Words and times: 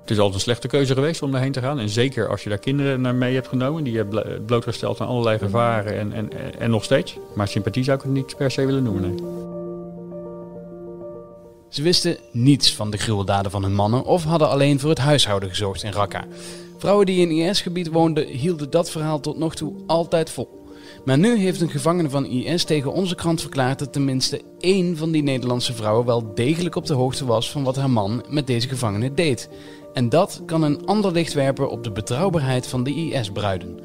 Het 0.00 0.12
is 0.12 0.18
altijd 0.18 0.34
een 0.34 0.40
slechte 0.40 0.68
keuze 0.68 0.94
geweest 0.94 1.22
om 1.22 1.30
daarheen 1.30 1.52
te 1.52 1.60
gaan. 1.60 1.78
En 1.78 1.88
zeker 1.88 2.28
als 2.28 2.42
je 2.42 2.48
daar 2.48 2.58
kinderen 2.58 3.00
naar 3.00 3.14
mee 3.14 3.34
hebt 3.34 3.48
genomen. 3.48 3.84
Die 3.84 3.92
je 3.92 4.04
blo- 4.04 4.24
blootgesteld 4.46 5.00
aan 5.00 5.06
allerlei 5.06 5.38
gevaren 5.38 5.98
en, 5.98 6.12
en, 6.12 6.58
en 6.58 6.70
nog 6.70 6.84
steeds. 6.84 7.18
Maar 7.34 7.48
sympathie 7.48 7.84
zou 7.84 7.96
ik 7.96 8.02
het 8.02 8.12
niet 8.12 8.36
per 8.36 8.50
se 8.50 8.66
willen 8.66 8.82
noemen. 8.82 9.18
Ze 11.68 11.82
wisten 11.82 12.16
niets 12.30 12.74
van 12.74 12.90
de 12.90 12.96
gruweldaden 12.96 13.50
van 13.50 13.62
hun 13.62 13.74
mannen 13.74 14.04
of 14.04 14.24
hadden 14.24 14.48
alleen 14.48 14.80
voor 14.80 14.90
het 14.90 14.98
huishouden 14.98 15.48
gezorgd 15.48 15.82
in 15.82 15.92
Raqqa. 15.92 16.24
Vrouwen 16.78 17.06
die 17.06 17.28
in 17.28 17.48
IS-gebied 17.48 17.88
woonden 17.88 18.26
hielden 18.26 18.70
dat 18.70 18.90
verhaal 18.90 19.20
tot 19.20 19.38
nog 19.38 19.54
toe 19.54 19.74
altijd 19.86 20.30
vol. 20.30 20.63
Maar 21.04 21.18
nu 21.18 21.36
heeft 21.36 21.60
een 21.60 21.70
gevangene 21.70 22.10
van 22.10 22.26
IS 22.26 22.64
tegen 22.64 22.92
onze 22.92 23.14
krant 23.14 23.40
verklaard 23.40 23.78
dat 23.78 23.92
tenminste 23.92 24.42
één 24.58 24.96
van 24.96 25.10
die 25.10 25.22
Nederlandse 25.22 25.74
vrouwen 25.74 26.06
wel 26.06 26.34
degelijk 26.34 26.76
op 26.76 26.86
de 26.86 26.94
hoogte 26.94 27.24
was 27.24 27.50
van 27.50 27.64
wat 27.64 27.76
haar 27.76 27.90
man 27.90 28.24
met 28.28 28.46
deze 28.46 28.68
gevangene 28.68 29.14
deed. 29.14 29.48
En 29.92 30.08
dat 30.08 30.42
kan 30.46 30.62
een 30.62 30.86
ander 30.86 31.12
licht 31.12 31.32
werpen 31.32 31.70
op 31.70 31.84
de 31.84 31.90
betrouwbaarheid 31.90 32.66
van 32.66 32.84
de 32.84 32.94
IS-bruiden. 32.94 33.80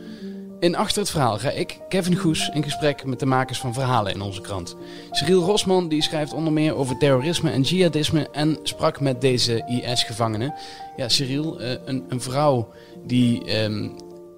In 0.59 0.76
Achter 0.76 1.02
het 1.02 1.09
Verhaal 1.09 1.38
ga 1.38 1.50
ik, 1.50 1.80
Kevin 1.90 2.16
Goes, 2.16 2.50
in 2.54 2.64
gesprek 2.64 3.05
met 3.05 3.20
de 3.20 3.26
makers 3.26 3.59
van 3.59 3.73
verhalen 3.73 4.14
in 4.14 4.22
onze 4.22 4.42
krant. 4.42 4.76
Cyril 5.12 5.44
Rosman 5.44 5.88
die 5.88 6.04
schrijft 6.04 6.34
onder 6.34 6.54
meer 6.54 6.76
over 6.76 6.98
terrorisme 6.98 7.52
en 7.52 7.62
jihadisme 7.62 8.30
en 8.31 8.59
sprak 8.64 9.00
met 9.00 9.22
deze 9.22 9.64
IS-gevangenen. 9.67 10.54
Ja, 10.95 11.09
Cyril, 11.09 11.59
eh, 11.59 11.72
een, 11.86 12.04
een 12.09 12.22
vrouw 12.22 12.70
die 13.06 13.45
ehm 13.45 13.90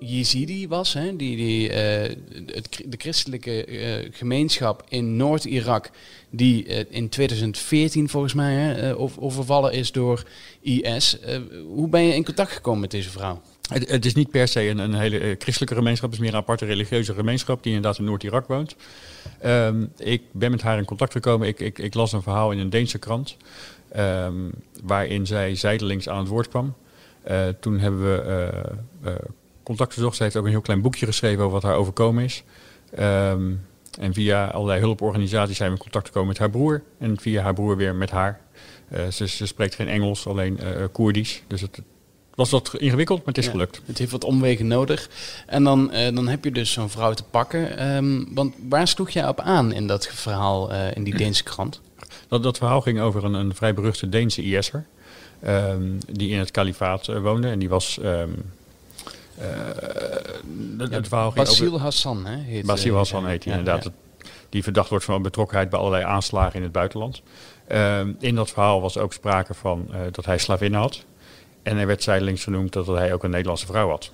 Yazidi 0.06 0.68
was, 0.68 0.94
hè, 0.94 1.16
die, 1.16 1.36
die, 1.36 1.70
eh, 1.70 2.16
het, 2.46 2.84
de 2.86 2.98
christelijke 2.98 3.66
eh, 3.66 4.08
gemeenschap 4.12 4.84
in 4.90 5.16
Noord-Irak, 5.16 5.90
die 6.30 6.66
eh, 6.66 6.86
in 6.90 7.10
2014 7.10 8.10
volgens 8.10 8.34
mij 8.34 8.54
hè, 8.54 8.98
over- 8.98 9.22
overvallen 9.22 9.72
is 9.74 9.92
door 9.92 10.24
IS. 10.62 11.18
Hoe 11.68 11.90
ben 11.90 12.02
je 12.04 12.16
in 12.16 12.24
contact 12.26 12.52
gekomen 12.52 12.80
met 12.82 12.92
deze 12.92 13.10
vrouw? 13.10 13.42
Het, 13.70 13.90
het 13.90 14.06
is 14.06 14.14
niet 14.14 14.30
per 14.32 14.48
se 14.48 14.68
een, 14.68 14.78
een 14.78 14.94
hele 14.94 15.36
christelijke 15.40 15.76
gemeenschap. 15.76 16.10
Het 16.10 16.20
is 16.20 16.26
meer 16.26 16.34
een 16.36 16.42
aparte 16.42 16.66
religieuze 16.66 17.14
gemeenschap 17.14 17.64
die 17.64 17.74
inderdaad 17.74 18.00
in 18.00 18.06
Noord-Irak 18.06 18.48
woont. 18.48 18.76
Ehm, 19.40 19.86
ik 19.98 20.22
ben 20.32 20.52
met 20.52 20.62
haar 20.62 20.78
in 20.78 20.86
contact 20.86 21.12
gekomen. 21.12 21.48
Ik, 21.48 21.60
ik, 21.60 21.80
ik 21.80 21.94
las 21.94 22.12
een 22.12 22.22
verhaal 22.22 22.52
in 22.52 22.60
een 22.60 22.70
Deense 22.70 23.00
krant. 23.00 23.38
ehm, 23.92 24.34
waarin 24.84 25.26
zij 25.28 25.56
zijdelings 25.56 26.10
aan 26.10 26.20
het 26.20 26.28
woord 26.28 26.48
kwam. 26.48 26.74
Toen 27.60 27.80
hebben 27.80 28.02
we 28.02 28.50
eh, 29.62 29.68
eh, 29.68 29.78
contact 29.78 29.94
gezocht. 29.94 30.16
Ze 30.18 30.24
heeft 30.24 30.36
ook 30.36 30.46
een 30.46 30.52
heel 30.52 30.62
klein 30.62 30.82
boekje 30.82 31.06
geschreven 31.06 31.40
over 31.44 31.54
wat 31.54 31.64
haar 31.64 31.76
overkomen 31.76 32.24
is. 32.24 32.44
Ehm, 32.96 33.52
en 34.00 34.14
via 34.14 34.46
allerlei 34.48 34.80
hulporganisaties 34.80 35.58
zijn 35.58 35.70
we 35.70 35.76
in 35.76 35.82
contact 35.82 36.06
gekomen 36.08 36.28
met 36.30 36.38
haar 36.38 36.50
broer. 36.50 36.84
En 37.00 37.20
via 37.20 37.42
haar 37.42 37.54
broer 37.54 37.78
weer 37.78 37.96
met 37.96 38.10
haar. 38.12 38.40
Eh, 38.90 39.08
ze, 39.08 39.28
ze 39.28 39.46
spreekt 39.46 39.76
geen 39.76 39.88
Engels, 39.88 40.28
alleen 40.28 40.60
eh, 40.60 40.86
Koerdisch. 40.92 41.44
Dus 41.48 41.62
het 41.62 41.82
was 42.36 42.50
wat 42.50 42.74
ingewikkeld, 42.78 43.18
maar 43.18 43.28
het 43.28 43.38
is 43.38 43.46
Ja. 43.46 43.52
gelukt. 43.52 43.82
Het 43.86 43.98
heeft 43.98 44.12
wat 44.12 44.24
omwegen 44.24 44.68
nodig. 44.68 45.10
En 45.48 45.64
dan, 45.64 45.92
eh, 45.92 46.16
dan 46.16 46.28
heb 46.28 46.44
je 46.44 46.52
dus 46.52 46.72
zo'n 46.72 46.90
vrouw 46.90 47.14
te 47.14 47.24
pakken. 47.24 47.78
Ehm, 47.78 48.24
want 48.34 48.56
waar 48.70 48.88
sloeg 48.88 49.10
jij 49.10 49.28
op 49.28 49.40
aan 49.40 49.74
in 49.74 49.88
dat 49.88 50.08
verhaal 50.08 50.72
eh, 50.72 50.96
in 50.96 51.04
die 51.04 51.16
Deense 51.18 51.44
krant? 51.44 51.82
Dat, 52.28 52.44
dat 52.44 52.58
verhaal 52.58 52.82
ging 52.82 53.00
over 53.00 53.24
een, 53.24 53.34
een 53.34 53.56
vrij 53.56 53.74
beruchte 53.74 54.10
Deense 54.10 54.44
IS'er. 54.44 54.86
ehm, 55.42 55.84
die 56.12 56.30
in 56.30 56.40
het 56.40 56.52
kalifaat 56.52 57.08
eh, 57.08 57.22
woonde. 57.22 57.48
En 57.48 57.60
die 57.60 57.70
was... 57.70 58.00
eh, 59.38 59.48
het, 60.78 60.94
het 60.94 61.08
verhaal 61.08 61.32
ging 61.32 61.46
Basil 61.46 61.68
over... 61.68 61.80
Hassan, 61.80 62.26
hè? 62.26 62.36
Heet, 62.36 62.66
Basil 62.66 62.92
eh, 62.92 62.98
Hassan 62.98 63.26
heet 63.26 63.44
hij 63.44 63.54
ja, 63.54 63.60
inderdaad. 63.60 63.84
ja. 63.84 63.92
Die 64.50 64.64
verdacht 64.64 64.90
wordt 64.90 65.06
van 65.06 65.22
betrokkenheid 65.22 65.70
bij 65.70 65.80
allerlei 65.80 66.04
aanslagen 66.04 66.56
in 66.56 66.64
het 66.64 66.72
buitenland. 66.72 67.22
Ehm, 67.68 68.12
in 68.20 68.36
dat 68.36 68.50
verhaal 68.50 68.82
was 68.82 68.98
ook 68.98 69.14
sprake 69.14 69.54
van 69.54 69.88
eh, 69.92 70.00
dat 70.12 70.26
hij 70.26 70.38
slavinnen 70.38 70.80
had. 70.80 71.06
En 71.64 71.78
er 71.78 71.88
werd 71.88 72.04
zijdelings 72.04 72.44
genoemd 72.44 72.74
dat 72.74 72.88
hij 72.88 73.14
ook 73.14 73.24
een 73.24 73.30
Nederlandse 73.30 73.66
vrouw 73.66 73.90
had. 73.90 74.12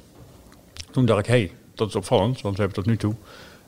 Toen 0.92 1.06
dacht 1.06 1.20
ik, 1.20 1.26
hé, 1.26 1.38
hey, 1.38 1.52
dat 1.76 1.88
is 1.88 1.95
opvallend, 1.95 2.42
want 2.42 2.56
we 2.56 2.62
hebben 2.62 2.84
tot 2.84 2.92
nu 2.92 2.98
toe 2.98 3.16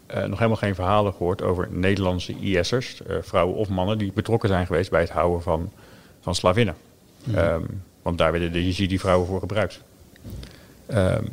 eh, 0.06 0.24
nog 0.24 0.38
helemaal 0.38 0.58
geen 0.58 0.76
verhalen 0.76 1.14
gehoord 1.14 1.42
over 1.42 1.68
Nederlandse 1.72 2.40
IS'ers, 2.40 3.02
eh, 3.02 3.16
vrouwen 3.22 3.56
of 3.56 3.70
mannen, 3.70 3.98
die 3.98 4.12
betrokken 4.12 4.50
zijn 4.50 4.66
geweest 4.66 4.90
bij 4.90 5.02
het 5.02 5.10
houden 5.10 5.42
van, 5.42 5.72
van 6.22 6.36
slavinnen. 6.36 6.76
Ehm, 7.34 7.64
want 8.02 8.18
daar 8.18 8.32
werden 8.32 8.52
de 8.52 8.66
Yazidi-vrouwen 8.66 9.28
voor 9.28 9.40
gebruikt. 9.40 9.82
Ehm, 10.90 11.24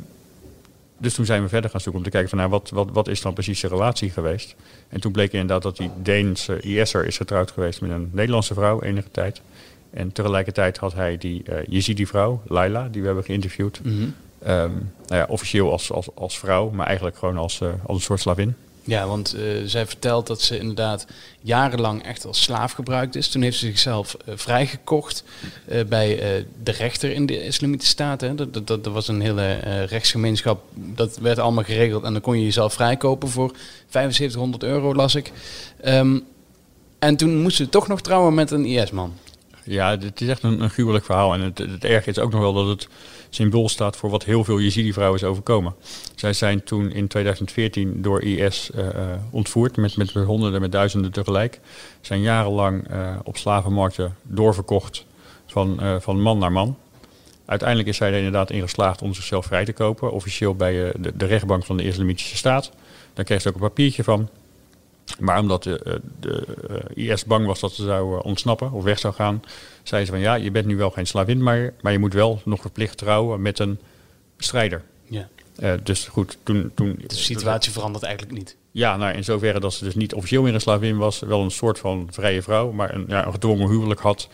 dus 0.97 1.13
toen 1.13 1.25
zijn 1.25 1.41
we 1.41 1.49
verder 1.49 1.69
gaan 1.69 1.81
zoeken 1.81 2.01
om 2.01 2.05
te 2.05 2.13
kijken 2.13 2.29
van 2.29 2.37
nou, 2.37 2.51
wat, 2.51 2.69
wat, 2.69 2.89
wat 2.91 3.07
is 3.07 3.21
dan 3.21 3.33
precies 3.33 3.59
de 3.59 3.67
relatie 3.67 4.09
geweest. 4.09 4.55
En 4.89 4.99
toen 4.99 5.11
bleek 5.11 5.31
inderdaad 5.31 5.61
dat 5.61 5.77
die 5.77 5.91
Deense 6.01 6.59
IS'er 6.59 7.05
is 7.05 7.17
getrouwd 7.17 7.51
geweest 7.51 7.81
met 7.81 7.91
een 7.91 8.09
Nederlandse 8.13 8.53
vrouw 8.53 8.81
enige 8.81 9.11
tijd. 9.11 9.41
En 9.89 10.11
tegelijkertijd 10.11 10.77
had 10.77 10.93
hij 10.93 11.17
die 11.17 11.43
uh, 11.49 11.55
Yazidi-vrouw, 11.67 12.41
Laila, 12.47 12.87
die 12.91 13.01
we 13.01 13.07
hebben 13.07 13.25
geïnterviewd. 13.25 13.81
Ehm, 14.39 14.71
nou 15.07 15.21
ja, 15.21 15.25
officieel 15.29 15.71
als, 15.71 15.91
als, 15.91 16.07
als 16.15 16.39
vrouw, 16.39 16.69
maar 16.69 16.85
eigenlijk 16.85 17.17
gewoon 17.17 17.37
als, 17.37 17.61
eh, 17.61 17.69
als 17.85 17.97
een 17.97 18.03
soort 18.03 18.19
slavin. 18.19 18.55
Ja, 18.87 19.07
want 19.07 19.33
eh, 19.33 19.41
zij 19.65 19.85
vertelt 19.85 20.27
dat 20.27 20.41
ze 20.41 20.59
inderdaad 20.59 21.05
jarenlang 21.41 22.03
echt 22.03 22.25
als 22.25 22.41
slaaf 22.41 22.71
gebruikt 22.71 23.15
is. 23.15 23.27
Toen 23.27 23.41
heeft 23.41 23.57
ze 23.57 23.65
zichzelf 23.65 24.13
eh, 24.13 24.33
vrijgekocht 24.37 25.23
eh, 25.65 25.85
bij 25.85 26.17
de 26.63 26.71
rechter 26.71 27.11
in 27.11 27.25
de 27.25 27.43
Islamitische 27.43 28.03
hè. 28.17 28.35
Dat, 28.35 28.67
dat, 28.67 28.85
was 28.85 29.07
een 29.07 29.21
hele 29.21 29.53
rechtsgemeenschap. 29.85 30.63
Dat 30.73 31.17
werd 31.17 31.39
allemaal 31.39 31.63
geregeld 31.63 32.03
en 32.03 32.13
dan 32.13 32.21
kon 32.21 32.37
je 32.37 32.43
jezelf 32.43 32.73
vrijkopen 32.73 33.29
voor 33.29 33.51
7500 33.89 34.63
euro, 34.63 34.93
las 34.93 35.15
ik. 35.15 35.31
Ehm, 35.81 36.19
en 36.99 37.15
toen 37.15 37.41
moest 37.41 37.57
ze 37.57 37.69
toch 37.69 37.87
nog 37.87 38.01
trouwen 38.01 38.33
met 38.33 38.51
een 38.51 38.65
IS-man. 38.65 39.13
Ja, 39.69 39.97
het 39.97 40.21
is 40.21 40.27
echt 40.27 40.43
een, 40.43 40.61
een 40.61 40.69
gruwelijk 40.69 41.05
verhaal. 41.05 41.33
En 41.33 41.41
het, 41.41 41.57
het 41.57 41.83
erge 41.83 42.09
is 42.09 42.19
ook 42.19 42.31
nog 42.31 42.41
wel 42.41 42.53
dat 42.53 42.67
het 42.67 42.87
symbool 43.29 43.69
staat 43.69 43.97
voor 43.97 44.09
wat 44.09 44.23
heel 44.23 44.43
veel 44.43 44.59
Yazidi-vrouwen 44.59 45.19
is 45.19 45.25
overkomen. 45.25 45.75
Zij 46.15 46.33
zijn 46.33 46.63
toen 46.63 46.91
in 46.91 47.07
2014 47.07 48.01
door 48.01 48.21
IS 48.21 48.69
uh, 48.75 48.87
ontvoerd, 49.29 49.77
met, 49.77 49.97
met 49.97 50.11
honderden, 50.11 50.61
met 50.61 50.71
duizenden 50.71 51.11
tegelijk. 51.11 51.59
Zijn 52.01 52.21
jarenlang 52.21 52.91
uh, 52.91 53.15
op 53.23 53.37
slavenmarkten 53.37 54.15
doorverkocht 54.21 55.05
van, 55.45 55.79
van 56.01 56.21
man 56.21 56.37
naar 56.37 56.51
man. 56.51 56.77
Uiteindelijk 57.45 57.89
is 57.89 57.97
zij 57.97 58.09
er 58.09 58.17
inderdaad 58.17 58.51
in 58.51 58.61
geslaagd 58.61 59.01
om 59.01 59.13
zichzelf 59.13 59.45
vrij 59.45 59.65
te 59.65 59.73
kopen. 59.73 60.11
Officieel 60.11 60.55
bij 60.55 60.91
de, 60.99 61.11
de 61.15 61.25
rechtbank 61.25 61.65
van 61.65 61.77
de 61.77 61.83
Islamitische 61.83 62.37
Staat. 62.37 62.71
Daar 63.13 63.25
kreeg 63.25 63.41
ze 63.41 63.47
ook 63.47 63.55
een 63.55 63.61
papiertje 63.61 64.03
van. 64.03 64.29
Maar 65.19 65.39
omdat 65.39 65.63
de, 65.63 66.01
de 66.19 66.45
uh, 66.95 67.09
IS 67.09 67.25
bang 67.25 67.45
was 67.45 67.59
dat 67.59 67.73
ze 67.73 67.83
zou 67.83 68.15
uh, 68.15 68.25
ontsnappen 68.25 68.71
of 68.71 68.83
weg 68.83 68.99
zou 68.99 69.13
gaan, 69.13 69.43
zei 69.83 70.05
ze 70.05 70.11
van 70.11 70.19
ja, 70.19 70.33
je 70.33 70.51
bent 70.51 70.65
nu 70.65 70.77
wel 70.77 70.89
geen 70.89 71.07
slavin 71.07 71.43
meer, 71.43 71.73
maar 71.81 71.91
je 71.91 71.99
moet 71.99 72.13
wel 72.13 72.41
nog 72.45 72.61
verplicht 72.61 72.97
trouwen 72.97 73.41
met 73.41 73.59
een 73.59 73.79
strijder. 74.37 74.83
Ja. 75.03 75.27
Uh, 75.59 75.73
dus 75.83 76.05
goed, 76.05 76.37
toen, 76.43 76.71
toen... 76.75 76.99
De 77.07 77.15
situatie 77.15 77.71
verandert 77.71 78.03
eigenlijk 78.03 78.37
niet. 78.37 78.55
Ja, 78.71 78.97
nou 78.97 79.15
in 79.15 79.23
zoverre 79.23 79.59
dat 79.59 79.73
ze 79.73 79.83
dus 79.83 79.95
niet 79.95 80.13
officieel 80.13 80.41
meer 80.41 80.53
een 80.53 80.61
slavin 80.61 80.97
was, 80.97 81.19
wel 81.19 81.41
een 81.41 81.51
soort 81.51 81.79
van 81.79 82.07
vrije 82.11 82.41
vrouw, 82.41 82.71
maar 82.71 82.93
een, 82.93 83.05
ja, 83.07 83.25
een 83.25 83.31
gedwongen 83.31 83.69
huwelijk 83.69 83.99
had. 83.99 84.29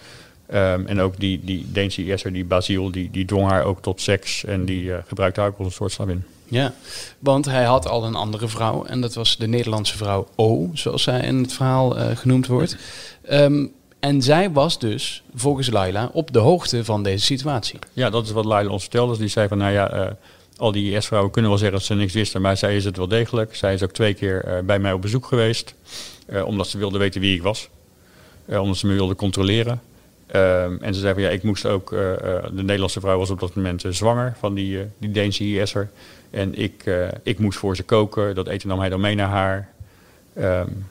Um, 0.53 0.85
en 0.85 0.99
ook 0.99 1.19
die, 1.19 1.41
die 1.43 1.71
Deense 1.71 2.05
IS'er, 2.05 2.33
die 2.33 2.45
Basil, 2.45 2.91
die, 2.91 3.11
die 3.11 3.25
dwong 3.25 3.49
haar 3.49 3.63
ook 3.63 3.81
tot 3.81 4.01
seks 4.01 4.45
en 4.45 4.65
die 4.65 4.83
uh, 4.83 4.97
gebruikte 5.07 5.39
haar 5.39 5.49
ook 5.49 5.57
als 5.57 5.67
een 5.67 5.73
soort 5.73 5.91
slavin. 5.91 6.23
Ja, 6.47 6.73
want 7.19 7.45
hij 7.45 7.63
had 7.63 7.87
al 7.87 8.03
een 8.03 8.15
andere 8.15 8.47
vrouw 8.47 8.85
en 8.85 9.01
dat 9.01 9.13
was 9.13 9.37
de 9.37 9.47
Nederlandse 9.47 9.97
vrouw 9.97 10.27
O, 10.35 10.69
zoals 10.73 11.03
zij 11.03 11.19
in 11.19 11.37
het 11.37 11.53
verhaal 11.53 11.97
uh, 11.97 12.05
genoemd 12.15 12.47
wordt. 12.47 12.77
Um, 13.31 13.71
en 13.99 14.21
zij 14.21 14.51
was 14.51 14.79
dus, 14.79 15.23
volgens 15.35 15.69
Laila, 15.69 16.09
op 16.13 16.33
de 16.33 16.39
hoogte 16.39 16.85
van 16.85 17.03
deze 17.03 17.25
situatie. 17.25 17.79
Ja, 17.93 18.09
dat 18.09 18.25
is 18.25 18.31
wat 18.31 18.45
Laila 18.45 18.69
ons 18.69 18.81
vertelde. 18.81 19.11
Dus 19.11 19.19
die 19.19 19.27
zei 19.27 19.47
van, 19.47 19.57
nou 19.57 19.71
ja, 19.73 19.93
uh, 19.93 20.11
al 20.57 20.71
die 20.71 20.95
IS-vrouwen 20.95 21.31
kunnen 21.31 21.51
wel 21.51 21.59
zeggen 21.59 21.77
dat 21.77 21.87
ze 21.87 21.93
niks 21.93 22.13
wisten, 22.13 22.41
maar 22.41 22.57
zij 22.57 22.75
is 22.75 22.85
het 22.85 22.97
wel 22.97 23.07
degelijk. 23.07 23.55
Zij 23.55 23.73
is 23.73 23.83
ook 23.83 23.91
twee 23.91 24.13
keer 24.13 24.45
uh, 24.47 24.59
bij 24.65 24.79
mij 24.79 24.93
op 24.93 25.01
bezoek 25.01 25.25
geweest, 25.25 25.73
omdat 26.45 26.67
ze 26.67 26.77
wilde 26.77 26.97
weten 26.97 27.21
wie 27.21 27.35
ik 27.35 27.41
was. 27.41 27.69
omdat 28.47 28.77
ze 28.77 28.87
me 28.87 28.93
wilde 28.93 29.15
controleren. 29.15 29.81
Um, 30.35 30.77
en 30.81 30.93
ze 30.93 30.99
zei 30.99 31.13
van, 31.13 31.23
ja, 31.23 31.29
ik 31.29 31.43
moest 31.43 31.65
ook, 31.65 31.89
de 31.89 32.51
Nederlandse 32.53 32.99
vrouw 32.99 33.17
was 33.17 33.29
op 33.29 33.39
dat 33.39 33.55
moment 33.55 33.83
zwanger 33.89 34.35
van 34.39 34.53
die, 34.53 34.79
die 34.97 35.11
Deense 35.11 35.43
IS'er. 35.43 35.89
En 36.29 36.55
ik, 36.55 36.85
uh, 36.85 37.07
ik 37.23 37.39
moest 37.39 37.57
voor 37.57 37.75
ze 37.75 37.83
koken. 37.83 38.35
Dat 38.35 38.47
eten 38.47 38.67
nam 38.67 38.79
hij 38.79 38.89
dan 38.89 39.01
mee 39.01 39.15
naar 39.15 39.29
haar. 39.29 39.69
Um, 40.39 40.85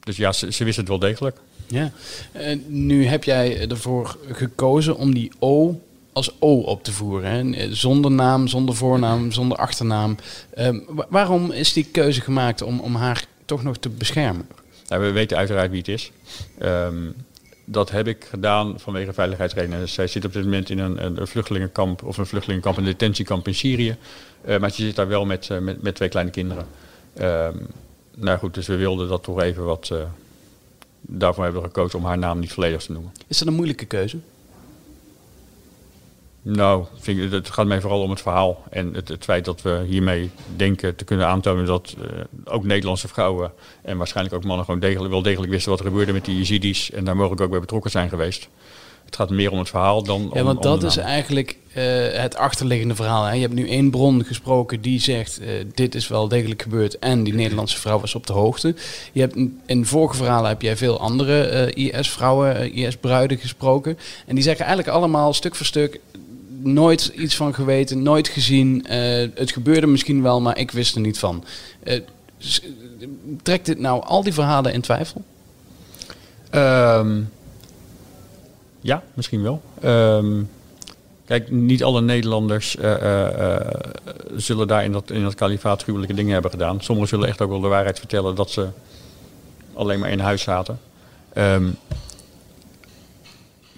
dus 0.00 0.16
ja, 0.16 0.32
ze, 0.32 0.52
ze 0.52 0.64
wist 0.64 0.76
het 0.76 0.88
wel 0.88 0.98
degelijk. 0.98 1.36
Ja. 1.66 1.90
Uh, 2.36 2.58
nu 2.66 3.06
heb 3.06 3.24
jij 3.24 3.68
ervoor 3.68 4.16
gekozen 4.30 4.96
om 4.96 5.14
die 5.14 5.32
O 5.38 5.80
als 6.12 6.36
O 6.38 6.58
op 6.58 6.84
te 6.84 6.92
voeren. 6.92 7.30
Hè? 7.30 7.74
Zonder 7.74 8.10
naam, 8.10 8.48
zonder 8.48 8.74
voornaam, 8.74 9.32
zonder 9.32 9.58
achternaam. 9.58 10.16
Um, 10.58 10.84
waarom 11.08 11.50
is 11.50 11.72
die 11.72 11.88
keuze 11.92 12.20
gemaakt 12.20 12.62
om, 12.62 12.80
om 12.80 12.94
haar 12.94 13.24
toch 13.44 13.62
nog 13.62 13.76
te 13.76 13.88
beschermen? 13.88 14.48
Nou, 14.88 15.02
we 15.02 15.10
weten 15.10 15.36
uiteraard 15.36 15.70
wie 15.70 15.78
het 15.78 15.88
is. 15.88 16.10
Um, 16.62 17.14
dat 17.72 17.90
heb 17.90 18.06
ik 18.06 18.24
gedaan 18.24 18.80
vanwege 18.80 19.12
veiligheidsredenen. 19.12 19.88
Zij 19.88 20.06
zit 20.06 20.24
op 20.24 20.32
dit 20.32 20.44
moment 20.44 20.70
in 20.70 20.78
een, 20.78 21.04
een 21.04 21.26
vluchtelingenkamp 21.26 22.02
of 22.02 22.16
een 22.18 22.26
vluchtelingenkamp, 22.26 22.76
een 22.76 22.84
detentiekamp 22.84 23.46
in 23.46 23.54
Syrië. 23.54 23.96
Uh, 24.46 24.58
maar 24.58 24.70
ze 24.70 24.82
zit 24.82 24.96
daar 24.96 25.08
wel 25.08 25.24
met, 25.24 25.48
uh, 25.52 25.58
met, 25.80 25.94
twee 25.94 26.08
kleine 26.08 26.30
kinderen. 26.30 26.66
Uh, 27.20 27.48
nou 28.14 28.38
goed, 28.38 28.54
dus 28.54 28.66
we 28.66 28.76
wilden 28.76 29.08
dat 29.08 29.22
toch 29.22 29.40
even 29.40 29.64
wat. 29.64 29.90
Uh, 29.92 30.02
daarvoor 31.00 31.44
hebben 31.44 31.62
we 31.62 31.68
gekozen 31.68 31.98
om 31.98 32.04
haar 32.04 32.18
naam 32.18 32.38
niet 32.38 32.52
volledig 32.52 32.82
te 32.82 32.92
noemen. 32.92 33.12
Is 33.26 33.38
dat 33.38 33.48
een 33.48 33.54
moeilijke 33.54 33.84
keuze? 33.84 34.18
Nou, 36.42 36.84
ik, 37.04 37.30
het 37.30 37.50
gaat 37.50 37.66
mij 37.66 37.80
vooral 37.80 38.02
om 38.02 38.10
het 38.10 38.20
verhaal. 38.20 38.62
En 38.70 38.94
het, 38.94 39.08
het 39.08 39.24
feit 39.24 39.44
dat 39.44 39.62
we 39.62 39.84
hiermee 39.86 40.30
denken 40.56 40.96
te 40.96 41.04
kunnen 41.04 41.26
aantonen 41.26 41.66
dat 41.66 41.96
uh, 41.98 42.04
ook 42.44 42.64
Nederlandse 42.64 43.08
vrouwen 43.08 43.52
en 43.82 43.96
waarschijnlijk 43.96 44.36
ook 44.36 44.44
mannen 44.44 44.64
gewoon 44.64 44.80
degelijk, 44.80 45.10
wel 45.10 45.22
degelijk 45.22 45.52
wisten 45.52 45.70
wat 45.70 45.80
er 45.80 45.86
gebeurde 45.86 46.12
met 46.12 46.24
die 46.24 46.38
Yazidis. 46.38 46.90
En 46.90 47.04
daar 47.04 47.16
mogelijk 47.16 47.40
ook 47.40 47.50
bij 47.50 47.60
betrokken 47.60 47.90
zijn 47.90 48.08
geweest. 48.08 48.48
Het 49.04 49.16
gaat 49.16 49.30
meer 49.30 49.50
om 49.50 49.58
het 49.58 49.68
verhaal 49.68 50.02
dan 50.02 50.30
om 50.30 50.36
Ja, 50.36 50.42
want 50.42 50.62
dat 50.62 50.82
is 50.82 50.96
eigenlijk 50.96 51.56
eh, 51.72 51.84
het 52.12 52.36
achterliggende 52.36 52.94
verhaal. 52.94 53.24
Hè? 53.24 53.32
Je 53.32 53.40
hebt 53.40 53.54
nu 53.54 53.68
één 53.68 53.90
bron 53.90 54.24
gesproken 54.24 54.80
die 54.80 55.00
zegt: 55.00 55.40
eh, 55.40 55.48
dit 55.74 55.94
is 55.94 56.08
wel 56.08 56.28
degelijk 56.28 56.62
gebeurd 56.62 56.98
en 56.98 57.24
die 57.24 57.34
Nederlandse 57.34 57.80
vrouw 57.80 58.00
was 58.00 58.14
op 58.14 58.26
de 58.26 58.32
hoogte. 58.32 58.74
Je 59.12 59.20
hebt 59.20 59.36
in, 59.66 59.86
vorige 59.86 60.16
verhalen 60.16 60.48
heb 60.48 60.62
jij 60.62 60.76
veel 60.76 61.00
andere 61.00 61.42
eh, 61.42 61.86
IS-vrouwen, 61.86 62.72
IS-bruiden 62.72 63.38
gesproken. 63.38 63.98
En 64.26 64.34
die 64.34 64.44
zeggen 64.44 64.64
eigenlijk 64.64 64.96
allemaal 64.96 65.32
stuk 65.32 65.54
voor 65.54 65.66
stuk. 65.66 66.00
Nooit 66.62 67.06
iets 67.06 67.36
van 67.36 67.54
geweten, 67.54 68.02
nooit 68.02 68.28
gezien. 68.28 68.86
Eh, 68.86 69.28
het 69.34 69.52
gebeurde 69.52 69.86
misschien 69.86 70.22
wel, 70.22 70.40
maar 70.40 70.58
ik 70.58 70.70
wist 70.70 70.94
er 70.94 71.00
niet 71.00 71.18
van. 71.18 71.44
S- 72.38 72.62
trekt 73.42 73.66
dit 73.66 73.78
nou 73.78 74.02
al 74.04 74.22
die 74.22 74.32
verhalen 74.32 74.72
in 74.72 74.80
twijfel? 74.80 75.22
Ehm, 76.50 77.20
ja, 78.80 79.02
misschien 79.14 79.42
wel. 79.42 79.62
Ehm, 79.80 80.42
kijk, 81.26 81.50
niet 81.50 81.84
alle 81.84 82.00
Nederlanders 82.00 82.76
eh, 82.76 83.56
zullen 84.36 84.68
daar 84.68 84.84
in 84.84 84.92
dat, 84.92 85.10
in 85.10 85.22
dat 85.22 85.34
kalifaat 85.34 85.82
gruwelijke 85.82 86.14
dingen 86.14 86.32
hebben 86.32 86.50
gedaan. 86.50 86.80
Sommigen 86.80 87.08
zullen 87.10 87.28
echt 87.28 87.40
ook 87.40 87.50
wel 87.50 87.60
de 87.60 87.68
waarheid 87.68 87.98
vertellen 87.98 88.34
dat 88.34 88.50
ze 88.50 88.68
alleen 89.74 89.98
maar 89.98 90.10
in 90.10 90.18
huis 90.20 90.42
zaten. 90.42 90.78
Ehm, 91.32 91.64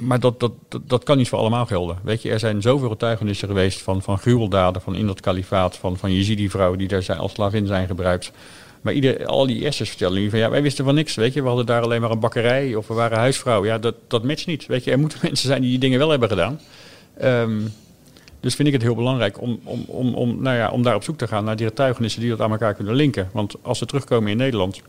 maar 0.06 0.20
dat, 0.20 0.40
dat, 0.40 0.52
dat, 0.84 1.04
kan 1.04 1.16
niet 1.16 1.28
voor 1.28 1.38
allemaal 1.38 1.66
gelden. 1.66 1.98
Weet 2.02 2.22
je, 2.22 2.30
er 2.30 2.38
zijn 2.38 2.62
zoveel 2.62 2.88
getuigenissen 2.88 3.48
geweest 3.48 3.82
van, 3.82 4.02
van 4.02 4.18
gruweldaden 4.18 4.82
van 4.82 4.94
in 4.94 5.06
dat 5.06 5.20
kalifaat, 5.20 5.76
van, 5.76 5.96
van 5.96 6.12
Yazidi-vrouwen 6.12 6.78
die 6.78 6.88
daar 6.88 7.02
zijn, 7.02 7.18
als 7.18 7.32
slavin 7.32 7.66
zijn 7.66 7.86
gebruikt. 7.86 8.32
Maar 8.80 8.92
ieder, 8.92 9.26
al 9.26 9.46
die 9.46 9.64
IS'ers 9.64 9.88
vertellen 9.88 10.30
van 10.30 10.38
ja, 10.38 10.50
wij 10.50 10.62
wisten 10.62 10.84
van 10.84 10.94
niks. 10.94 11.14
Weet 11.14 11.34
je, 11.34 11.40
we 11.42 11.46
hadden 11.46 11.66
daar 11.66 11.82
alleen 11.82 12.00
maar 12.00 12.10
een 12.10 12.20
bakkerij 12.20 12.74
of 12.74 12.88
we 12.88 12.94
waren 12.94 13.18
huisvrouw. 13.18 13.64
Ja, 13.64 13.78
dat, 13.78 13.94
dat 14.08 14.24
matcht 14.24 14.46
niet. 14.46 14.66
Weet 14.66 14.84
je, 14.84 14.90
er 14.90 14.98
moeten 14.98 15.18
mensen 15.28 15.48
zijn 15.48 15.60
die 15.60 15.70
die 15.70 15.78
dingen 15.78 15.98
wel 15.98 16.10
hebben 16.10 16.28
gedaan. 16.28 16.60
Ehm, 17.18 17.60
dus 18.40 18.54
vind 18.54 18.68
ik 18.68 18.74
het 18.74 18.82
heel 18.82 18.94
belangrijk 18.94 19.40
om, 19.40 19.60
om, 19.64 19.84
om, 19.86 20.14
om, 20.14 20.42
nou 20.42 20.56
ja, 20.56 20.70
om 20.70 20.82
daar 20.82 20.94
op 20.94 21.02
zoek 21.02 21.18
te 21.18 21.26
gaan 21.26 21.44
naar 21.44 21.56
die 21.56 21.66
getuigenissen 21.66 22.20
die 22.20 22.30
dat 22.30 22.40
aan 22.40 22.50
elkaar 22.50 22.74
kunnen 22.74 22.94
linken. 22.94 23.28
Want 23.32 23.54
als 23.62 23.78
ze 23.78 23.86
terugkomen 23.86 24.30
in 24.30 24.36
Nederland, 24.36 24.82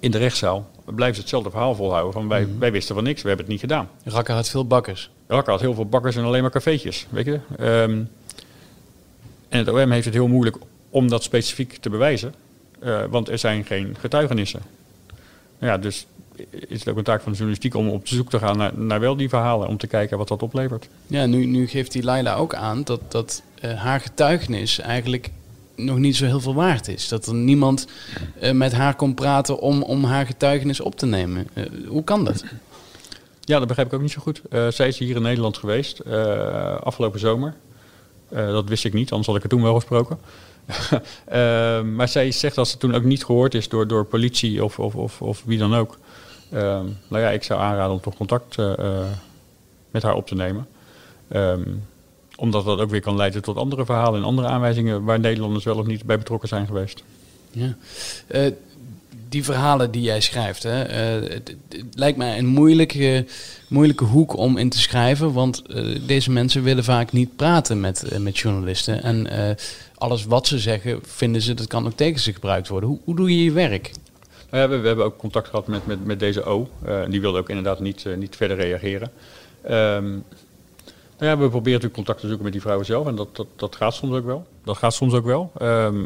in 0.00 0.10
de 0.10 0.18
rechtszaal, 0.18 0.70
blijven 0.84 1.14
ze 1.14 1.20
hetzelfde 1.20 1.50
verhaal 1.50 1.74
volhouden. 1.74 2.12
Van 2.12 2.28
wij, 2.28 2.48
wij 2.58 2.72
wisten 2.72 2.94
van 2.94 3.04
niks, 3.04 3.22
we 3.22 3.28
hebben 3.28 3.46
het 3.46 3.54
niet 3.54 3.62
gedaan. 3.62 3.88
Rakker 4.04 4.34
had 4.34 4.48
veel 4.48 4.66
bakkers. 4.66 5.10
Rakker 5.26 5.52
had 5.52 5.60
heel 5.60 5.74
veel 5.74 5.86
bakkers 5.86 6.16
en 6.16 6.24
alleen 6.24 6.42
maar 6.42 6.50
cafeetjes, 6.50 7.06
weet 7.10 7.24
je. 7.24 7.40
Ehm, 7.58 8.02
en 9.48 9.58
het 9.58 9.68
OM 9.68 9.90
heeft 9.90 10.04
het 10.04 10.14
heel 10.14 10.28
moeilijk 10.28 10.56
om 10.90 11.08
dat 11.08 11.22
specifiek 11.22 11.76
te 11.76 11.90
bewijzen, 11.90 12.34
eh, 12.80 13.04
want 13.10 13.28
er 13.28 13.38
zijn 13.38 13.64
geen 13.64 13.96
getuigenissen. 13.98 14.62
Nou 15.58 15.72
ja, 15.72 15.78
dus 15.78 16.06
is 16.68 16.78
het 16.78 16.88
ook 16.88 16.96
een 16.96 17.04
taak 17.04 17.20
van 17.20 17.32
de 17.32 17.38
journalistiek 17.38 17.74
om 17.74 17.88
op 17.88 18.08
zoek 18.08 18.30
te 18.30 18.38
gaan 18.38 18.56
naar, 18.56 18.78
naar 18.78 19.00
wel 19.00 19.16
die 19.16 19.28
verhalen, 19.28 19.68
om 19.68 19.76
te 19.76 19.86
kijken 19.86 20.18
wat 20.18 20.28
dat 20.28 20.42
oplevert. 20.42 20.88
Ja, 21.06 21.26
nu, 21.26 21.44
nu 21.44 21.66
geeft 21.66 21.92
die 21.92 22.02
Laila 22.02 22.34
ook 22.34 22.54
aan 22.54 22.82
dat, 22.84 23.00
dat 23.08 23.42
eh, 23.60 23.74
haar 23.74 24.00
getuigenis 24.00 24.78
eigenlijk 24.78 25.30
nog 25.76 25.98
niet 25.98 26.16
zo 26.16 26.24
heel 26.24 26.40
veel 26.40 26.54
waard 26.54 26.88
is. 26.88 27.08
Dat 27.08 27.26
er 27.26 27.34
niemand 27.34 27.86
eh, 28.40 28.52
met 28.52 28.72
haar 28.72 28.94
kon 28.94 29.14
praten 29.14 29.58
om, 29.58 29.82
om 29.82 30.04
haar 30.04 30.26
getuigenis 30.26 30.80
op 30.80 30.96
te 30.96 31.06
nemen. 31.06 31.48
Eh, 31.52 31.64
hoe 31.86 32.04
kan 32.04 32.24
dat? 32.24 32.44
Ja, 33.40 33.58
dat 33.58 33.68
begrijp 33.68 33.88
ik 33.88 33.94
ook 33.94 34.00
niet 34.00 34.10
zo 34.10 34.20
goed. 34.20 34.42
Eh, 34.50 34.68
zij 34.68 34.88
is 34.88 34.98
hier 34.98 35.16
in 35.16 35.22
Nederland 35.22 35.58
geweest, 35.58 36.04
afgelopen 36.80 37.20
zomer. 37.20 37.54
Dat 38.28 38.68
wist 38.68 38.84
ik 38.84 38.92
niet, 38.92 39.10
anders 39.10 39.26
had 39.26 39.36
ik 39.36 39.42
het 39.42 39.50
toen 39.50 39.62
wel 39.62 39.74
gesproken. 39.74 40.18
Maar 41.96 42.08
zij 42.08 42.30
zegt 42.30 42.54
dat 42.54 42.68
ze 42.68 42.76
toen 42.76 42.94
ook 42.94 43.02
niet 43.02 43.24
gehoord 43.24 43.54
is 43.54 43.68
door, 43.68 43.86
door 43.86 44.04
politie 44.04 44.64
of, 44.64 44.78
of, 44.78 44.94
of, 44.94 45.22
of 45.22 45.42
wie 45.46 45.58
dan 45.58 45.74
ook. 45.74 45.98
Nou 46.50 46.94
ja, 47.08 47.30
ik 47.30 47.42
zou 47.42 47.60
aanraden 47.60 47.92
om 47.92 48.00
toch 48.00 48.16
contact 48.16 48.56
met 49.90 50.02
haar 50.02 50.14
op 50.14 50.26
te 50.26 50.34
nemen. 50.34 50.66
Ehm, 51.28 51.62
omdat 52.36 52.64
dat 52.64 52.80
ook 52.80 52.90
weer 52.90 53.00
kan 53.00 53.16
leiden 53.16 53.42
tot 53.42 53.56
andere 53.56 53.84
verhalen 53.84 54.20
en 54.20 54.26
andere 54.26 54.48
aanwijzingen 54.48 55.04
waar 55.04 55.20
Nederlanders 55.20 55.64
wel 55.64 55.78
of 55.78 55.86
niet 55.86 56.04
bij 56.04 56.18
betrokken 56.18 56.48
zijn 56.48 56.66
geweest. 56.66 57.02
Ja. 57.50 57.76
Eh, 58.26 58.46
die 59.28 59.44
verhalen 59.44 59.90
die 59.90 60.02
jij 60.02 60.20
schrijft, 60.20 60.62
hè, 60.62 60.82
eh, 60.82 61.30
het, 61.30 61.56
het 61.68 61.84
lijkt 61.94 62.18
mij 62.18 62.38
een 62.38 62.46
moeilijke, 62.46 63.26
moeilijke 63.68 64.04
hoek 64.04 64.36
om 64.36 64.56
in 64.56 64.68
te 64.68 64.78
schrijven. 64.78 65.32
Want 65.32 65.62
eh, 65.62 65.84
deze 66.06 66.30
mensen 66.30 66.62
willen 66.62 66.84
vaak 66.84 67.12
niet 67.12 67.36
praten 67.36 67.80
met, 67.80 68.18
met 68.18 68.38
journalisten. 68.38 69.02
En 69.02 69.28
alles 69.94 70.24
wat 70.24 70.46
ze 70.46 70.58
zeggen, 70.58 71.00
vinden 71.02 71.42
ze, 71.42 71.54
dat 71.54 71.66
kan 71.66 71.86
ook 71.86 71.96
tegen 71.96 72.20
ze 72.20 72.32
gebruikt 72.32 72.68
worden. 72.68 72.88
Hoe, 72.88 72.98
hoe 73.04 73.16
doe 73.16 73.36
je 73.36 73.44
je 73.44 73.52
werk? 73.52 73.90
Nou 74.50 74.62
ja, 74.62 74.68
we, 74.68 74.78
we 74.78 74.86
hebben 74.86 75.04
ook 75.04 75.18
contact 75.18 75.48
gehad 75.48 75.66
met, 75.66 75.86
met, 75.86 76.04
met 76.04 76.18
deze 76.18 76.44
O. 76.44 76.68
Die 77.08 77.20
wilde 77.20 77.38
ook 77.38 77.48
inderdaad 77.48 77.80
niet, 77.80 78.04
niet 78.16 78.36
verder 78.36 78.56
reageren. 78.56 79.10
Ehm, 79.62 80.10
nou 80.10 80.22
ja, 81.24 81.38
we 81.38 81.48
proberen 81.48 81.62
natuurlijk 81.62 81.94
contact 81.94 82.20
te 82.20 82.26
zoeken 82.26 82.44
met 82.44 82.52
die 82.52 82.62
vrouwen 82.62 82.86
zelf. 82.86 83.06
En 83.06 83.14
dat, 83.14 83.36
dat, 83.36 83.46
dat 83.56 83.76
gaat 83.76 83.94
soms 83.94 84.16
ook 84.16 84.24
wel. 84.24 84.46
Dat 84.64 84.76
gaat 84.76 84.94
soms 84.94 85.12
ook 85.12 85.24
wel. 85.24 85.52
Ehm, 85.58 86.04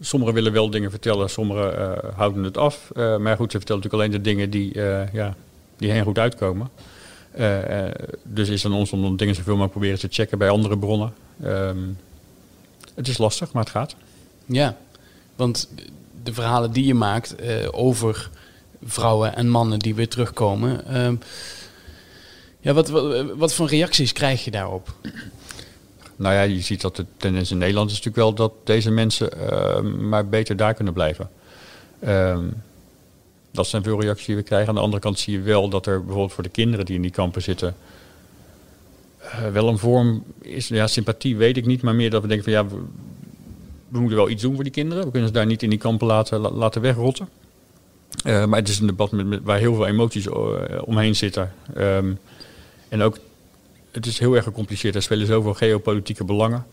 sommigen 0.00 0.34
willen 0.34 0.52
wel 0.52 0.70
dingen 0.70 0.90
vertellen, 0.90 1.30
sommigen 1.30 1.78
eh, 1.78 2.16
houden 2.16 2.44
het 2.44 2.56
af. 2.56 2.90
Eh, 2.94 3.16
maar 3.16 3.36
goed, 3.36 3.50
ze 3.50 3.56
vertellen 3.56 3.82
natuurlijk 3.82 3.94
alleen 3.94 4.22
de 4.22 4.30
dingen 4.30 4.50
die, 4.50 4.82
eh, 4.82 5.12
ja, 5.12 5.34
die 5.76 5.90
hen 5.90 6.04
goed 6.04 6.18
uitkomen. 6.18 6.70
Eh, 7.36 7.86
eh, 7.86 7.94
dus 8.22 8.48
is 8.48 8.62
het 8.62 8.72
aan 8.72 8.78
ons 8.78 8.92
om 8.92 9.16
dingen 9.16 9.34
zoveel 9.34 9.52
mogelijk 9.52 9.72
proberen 9.72 9.98
te 9.98 10.08
checken 10.10 10.38
bij 10.38 10.48
andere 10.48 10.78
bronnen. 10.78 11.14
Ehm, 11.42 11.78
het 12.94 13.08
is 13.08 13.18
lastig, 13.18 13.52
maar 13.52 13.62
het 13.62 13.72
gaat. 13.72 13.96
Ja, 14.46 14.76
want 15.36 15.68
de 16.22 16.32
verhalen 16.32 16.72
die 16.72 16.86
je 16.86 16.94
maakt 16.94 17.34
eh, 17.34 17.68
over 17.70 18.30
vrouwen 18.84 19.36
en 19.36 19.48
mannen 19.48 19.78
die 19.78 19.94
weer 19.94 20.08
terugkomen. 20.08 20.84
Ja, 22.66 22.72
wat, 22.72 22.88
wat, 23.36 23.54
voor 23.54 23.68
reacties 23.68 24.12
krijg 24.12 24.44
je 24.44 24.50
daarop? 24.50 24.94
Nou 26.16 26.34
ja, 26.34 26.42
je 26.42 26.60
ziet 26.60 26.80
dat 26.80 26.96
de 26.96 27.06
tendens 27.16 27.50
in 27.50 27.58
Nederland 27.58 27.90
is 27.90 27.96
natuurlijk 27.96 28.24
wel 28.24 28.34
dat 28.34 28.52
deze 28.64 28.90
mensen 28.90 29.50
eh, 29.50 29.80
maar 29.80 30.28
beter 30.28 30.56
daar 30.56 30.74
kunnen 30.74 30.92
blijven. 30.92 31.30
Ehm, 32.00 32.44
dat 33.50 33.66
zijn 33.66 33.82
veel 33.82 34.00
reacties 34.00 34.26
die 34.26 34.36
we 34.36 34.42
krijgen. 34.42 34.68
Aan 34.68 34.74
de 34.74 34.80
andere 34.80 35.02
kant 35.02 35.18
zie 35.18 35.32
je 35.32 35.40
wel 35.40 35.68
dat 35.68 35.86
er 35.86 35.98
bijvoorbeeld 35.98 36.32
voor 36.32 36.42
de 36.42 36.48
kinderen 36.48 36.84
die 36.84 36.94
in 36.94 37.02
die 37.02 37.10
kampen 37.10 37.42
zitten, 37.42 37.76
eh, 39.18 39.48
wel 39.52 39.68
een 39.68 39.78
vorm 39.78 40.24
is. 40.42 40.68
Ja, 40.68 40.86
sympathie 40.86 41.36
weet 41.36 41.56
ik 41.56 41.66
niet, 41.66 41.82
maar 41.82 41.94
meer 41.94 42.10
dat 42.10 42.22
we 42.22 42.28
denken 42.28 42.44
van 42.44 42.52
ja, 42.52 42.66
we, 43.88 43.98
moeten 43.98 44.18
wel 44.18 44.30
iets 44.30 44.42
doen 44.42 44.54
voor 44.54 44.64
die 44.64 44.72
kinderen. 44.72 45.04
We 45.04 45.10
kunnen 45.10 45.28
ze 45.28 45.34
daar 45.34 45.46
niet 45.46 45.62
in 45.62 45.70
die 45.70 45.78
kampen 45.78 46.06
laten, 46.06 46.38
la- 46.38 46.50
laten 46.50 46.80
wegrotten. 46.80 47.28
Eh, 48.24 48.44
maar 48.44 48.58
het 48.58 48.68
is 48.68 48.78
een 48.78 48.86
debat 48.86 49.10
met, 49.10 49.42
waar 49.42 49.58
heel 49.58 49.74
veel 49.74 49.86
emoties 49.86 50.28
omheen 50.84 51.16
zitten. 51.16 51.52
Ehm, 51.74 52.12
en 52.88 53.02
ook 53.02 53.18
het 53.90 54.06
is 54.06 54.18
heel 54.18 54.34
erg 54.34 54.44
gecompliceerd. 54.44 54.94
Er 54.94 55.02
spelen 55.02 55.26
zoveel 55.26 55.54
geopolitieke 55.54 56.24
belangen. 56.24 56.66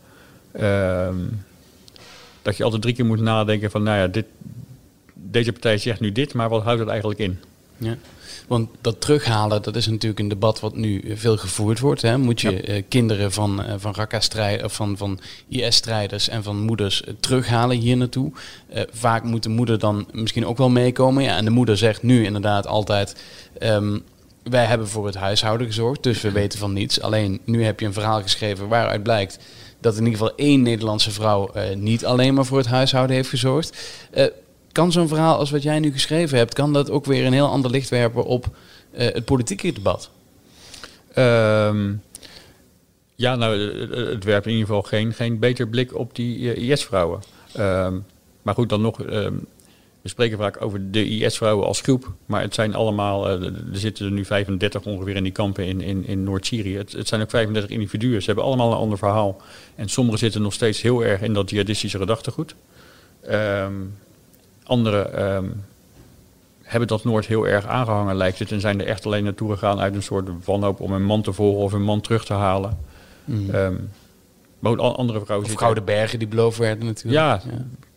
Ehm, 0.51 1.15
dat 2.41 2.58
je 2.58 2.63
altijd 2.63 2.82
drie 2.82 2.96
keer 2.96 3.05
moet 3.05 3.20
nadenken 3.20 3.72
van, 3.72 3.84
nou 3.84 3.98
ja, 3.98 4.08
dit, 4.08 4.25
deze 5.13 5.51
partij 5.51 5.77
zegt 5.77 6.00
nu 6.00 6.12
dit, 6.12 6.34
maar 6.34 6.50
wat 6.50 6.63
houdt 6.63 6.79
het 6.79 6.89
eigenlijk 6.89 7.20
in? 7.20 7.39
Ja. 7.77 7.98
Want 8.48 8.70
dat 8.82 9.01
terughalen, 9.01 9.62
dat 9.62 9.75
is 9.75 9.88
natuurlijk 9.88 10.20
een 10.20 10.27
debat 10.27 10.60
wat 10.60 10.75
nu 10.75 11.03
veel 11.15 11.38
gevoerd 11.38 11.79
wordt. 11.79 12.01
Hè? 12.01 12.17
Moet 12.17 12.41
je 12.41 12.51
Ja. 12.51 12.58
eh, 12.62 12.84
kinderen 12.89 13.32
van, 13.32 13.63
eh, 13.63 13.74
van 13.77 13.93
Raqqa-strijders, 13.96 14.74
van, 14.74 14.98
van 14.98 15.20
IS-strijders 15.48 16.29
en 16.29 16.43
van 16.43 16.58
moeders 16.60 17.03
eh, 17.03 17.13
terughalen 17.20 17.77
hier 17.77 17.98
naartoe? 17.98 18.32
Eh, 18.67 18.84
vaak 18.91 19.24
moet 19.24 19.43
de 19.43 19.50
moeder 19.50 19.79
dan 19.79 20.08
misschien 20.12 20.46
ook 20.46 20.58
wel 20.58 20.70
meekomen. 20.70 21.24
Ja, 21.24 21.38
en 21.38 21.46
de 21.46 21.51
moeder 21.51 21.77
zegt 21.77 22.03
nu 22.03 22.24
inderdaad 22.25 22.67
altijd... 22.67 23.15
ehm, 23.60 23.98
wij 24.44 24.66
hebben 24.66 24.88
voor 24.88 25.06
het 25.06 25.16
huishouden 25.16 25.68
gezorgd, 25.68 26.04
dus 26.04 26.22
we 26.22 26.32
weten 26.32 26.60
van 26.60 26.74
niets. 26.74 27.02
Alleen 27.02 27.42
nu 27.46 27.64
heb 27.64 27.80
je 27.80 27.86
een 27.86 27.94
verhaal 27.94 28.22
geschreven 28.22 28.68
waaruit 28.68 29.04
blijkt 29.04 29.40
dat 29.80 29.98
in 29.98 30.06
ieder 30.06 30.20
geval 30.20 30.36
één 30.36 30.62
Nederlandse 30.62 31.12
vrouw 31.12 31.52
eh, 31.52 31.76
niet 31.76 32.06
alleen 32.06 32.34
maar 32.34 32.46
voor 32.46 32.58
het 32.58 32.68
huishouden 32.68 33.16
heeft 33.16 33.30
gezorgd. 33.30 33.78
Eh, 34.12 34.26
kan 34.72 34.92
zo'n 34.92 35.08
verhaal 35.08 35.38
als 35.38 35.52
wat 35.52 35.64
jij 35.64 35.80
nu 35.80 35.92
geschreven 35.92 36.38
hebt, 36.38 36.54
kan 36.54 36.74
dat 36.74 36.90
ook 36.90 37.06
weer 37.06 37.26
een 37.26 37.34
heel 37.34 37.50
ander 37.50 37.72
licht 37.72 37.90
werpen 37.90 38.26
op 38.26 38.46
eh, 38.92 39.14
het 39.14 39.26
politieke 39.26 39.72
debat? 39.72 40.10
Ehm, 41.14 41.94
ja, 43.16 43.36
nou, 43.36 43.60
het 43.96 44.24
werpt 44.24 44.46
in 44.46 44.52
ieder 44.52 44.68
geval 44.68 44.82
geen, 44.82 45.14
geen 45.14 45.40
beter 45.40 45.68
blik 45.68 45.98
op 45.98 46.16
die 46.16 46.54
IS-vrouwen. 46.54 47.20
Ehm, 47.54 47.94
maar 48.42 48.54
goed, 48.54 48.70
dan 48.70 48.82
nog, 48.82 49.02
ehm, 49.02 49.34
we 50.04 50.10
spreken 50.10 50.38
vaak 50.38 50.62
over 50.62 50.92
de 50.92 51.06
IS-vrouwen 51.06 51.68
als 51.68 51.82
groep. 51.82 52.12
Maar 52.26 52.42
het 52.42 52.54
zijn 52.54 52.76
allemaal, 52.76 53.30
eh, 53.30 53.46
er 53.46 53.54
zitten 53.72 54.06
er 54.06 54.12
nu 54.12 54.26
35 54.26 54.86
ongeveer 54.86 55.16
in 55.16 55.24
die 55.24 55.32
kampen 55.32 55.66
in, 55.66 55.82
in, 55.82 56.08
in 56.08 56.24
Noord-Syrië. 56.24 56.78
Het, 56.78 56.92
het 56.92 57.08
zijn 57.08 57.22
ook 57.22 57.30
35 57.30 57.72
individuen. 57.72 58.20
Ze 58.20 58.26
hebben 58.26 58.46
allemaal 58.46 58.72
een 58.72 58.78
ander 58.78 58.98
verhaal. 58.98 59.42
En 59.76 59.90
sommigen 59.90 60.20
zitten 60.20 60.42
nog 60.42 60.54
steeds 60.54 60.82
heel 60.82 61.04
erg 61.04 61.22
in 61.22 61.34
dat 61.34 61.50
jihadistische 61.50 61.98
gedachtegoed. 61.98 62.56
Ehm 63.22 63.74
anderen 64.64 65.14
ehm, 65.14 65.46
hebben 66.62 66.88
dat 66.88 67.04
nooit 67.04 67.26
heel 67.26 67.48
erg 67.48 67.66
aangehangen, 67.66 68.16
lijkt 68.16 68.40
het. 68.40 68.52
En 68.52 68.60
zijn 68.60 68.82
er 68.82 68.88
echt 68.88 69.06
alleen 69.06 69.24
naartoe 69.24 69.52
gegaan 69.52 69.80
uit 69.80 69.96
een 69.96 70.04
soort 70.04 70.30
wanhoop 70.46 70.80
om 70.80 70.92
een 70.92 71.04
man 71.04 71.22
te 71.22 71.34
volgen 71.34 71.64
of 71.64 71.74
een 71.74 71.84
man 71.84 72.02
terug 72.02 72.26
te 72.26 72.34
halen. 72.34 72.78
Mm. 73.26 73.50
Maar 74.60 74.78
al- 74.78 74.98
andere 74.98 75.22
vrouwen 75.26 75.50
of 75.50 75.56
Gouden 75.56 75.86
Bergen 75.86 76.20
die 76.20 76.28
beloofd 76.28 76.58
werden 76.58 76.86
natuurlijk. 76.86 77.16
Ja, 77.16 77.42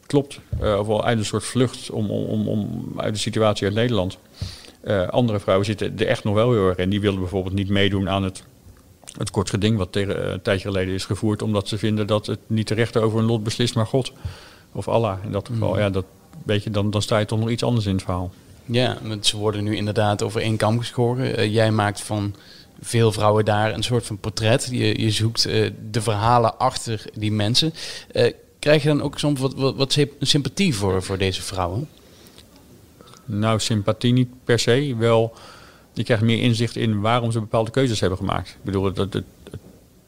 klopt. 0.07 0.41
Eh, 0.61 0.79
of 0.79 0.87
wel 0.87 1.05
uit 1.05 1.19
een 1.19 1.25
soort 1.25 1.45
vlucht 1.45 1.91
om, 1.91 2.11
om, 2.11 2.25
om, 2.25 2.49
om 2.49 2.93
uit 2.97 3.15
de 3.15 3.21
situatie 3.21 3.67
uit 3.67 3.75
Nederland. 3.75 4.19
Eh, 4.81 5.09
andere 5.09 5.41
vrouwen 5.41 5.67
zitten 5.67 5.99
er 5.99 6.07
echt 6.07 6.25
nog 6.25 6.35
wel 6.35 6.53
heel 6.53 6.69
erg 6.69 6.77
in. 6.79 6.91
Die 6.91 7.01
wilden 7.01 7.21
bijvoorbeeld 7.21 7.55
niet 7.55 7.69
meedoen 7.69 8.09
aan 8.09 8.23
het, 8.23 8.43
het 9.19 9.31
kort 9.31 9.51
geding 9.51 9.77
wat 9.79 9.93
tegen, 9.93 10.25
eh, 10.25 10.33
een 10.33 10.43
tijdje 10.43 10.69
geleden 10.69 10.95
is 10.95 11.05
gevoerd. 11.05 11.43
Omdat 11.43 11.69
ze 11.69 11.79
vinden 11.79 12.07
dat 12.07 12.27
het 12.27 12.39
niet 12.47 12.69
de 12.69 12.75
rechter 12.75 13.03
over 13.03 13.19
een 13.19 13.25
lot 13.25 13.43
beslist, 13.43 13.75
maar 13.75 13.87
God. 13.87 14.13
Of 14.73 14.89
Allah. 14.89 15.19
In 15.25 15.33
dat 15.33 15.49
geval, 15.49 15.71
Mhm. 15.71 15.79
ja, 15.79 15.91
dat, 15.91 16.05
weet 16.45 16.63
je, 16.63 16.71
dan, 16.71 16.91
dan 16.91 17.03
sta 17.03 17.19
je 17.19 17.25
toch 17.27 17.39
nog 17.39 17.51
iets 17.51 17.63
anders 17.63 17.87
in 17.87 17.95
het 17.95 18.03
verhaal. 18.03 18.33
Ja, 18.65 18.99
want 19.03 19.27
ze 19.27 19.37
worden 19.37 19.65
nu 19.65 19.77
inderdaad 19.77 20.23
over 20.23 20.41
één 20.41 20.57
kam 20.57 20.79
geschoren. 20.79 21.51
Jij 21.51 21.71
maakt 21.71 22.01
van 22.01 22.35
veel 22.81 23.13
vrouwen 23.13 23.45
daar 23.45 23.75
een 23.75 23.83
soort 23.83 24.07
van 24.07 24.19
portret. 24.19 24.69
Je, 24.71 25.01
je 25.01 25.11
zoekt 25.11 25.43
de 25.91 26.01
verhalen 26.01 26.59
achter 26.59 27.05
die 27.15 27.33
mensen. 27.33 27.73
Krijg 28.67 28.83
je 28.83 28.89
dan 28.89 29.03
ook 29.03 29.19
soms 29.19 29.41
wat, 29.41 29.55
wat, 29.55 29.77
wat 29.77 29.93
symp- 29.93 30.13
sympathie 30.21 30.75
voor, 30.75 31.03
voor 31.03 31.19
deze 31.19 31.43
vrouwen? 31.43 31.89
Nou, 33.25 33.61
sympathie 33.61 34.13
niet 34.13 34.29
per 34.45 34.59
se. 34.59 34.95
Wel, 34.99 35.35
je 35.93 36.05
krijgt 36.05 36.23
meer 36.23 36.43
inzicht 36.43 36.77
in 36.77 37.01
waarom 37.01 37.33
ze 37.33 37.41
bepaalde 37.41 37.71
keuzes 37.71 38.01
hebben 38.01 38.19
gemaakt. 38.19 38.49
Ik 38.49 38.65
bedoel, 38.65 38.85
het, 38.85 38.97
het, 38.97 39.13
het, 39.13 39.25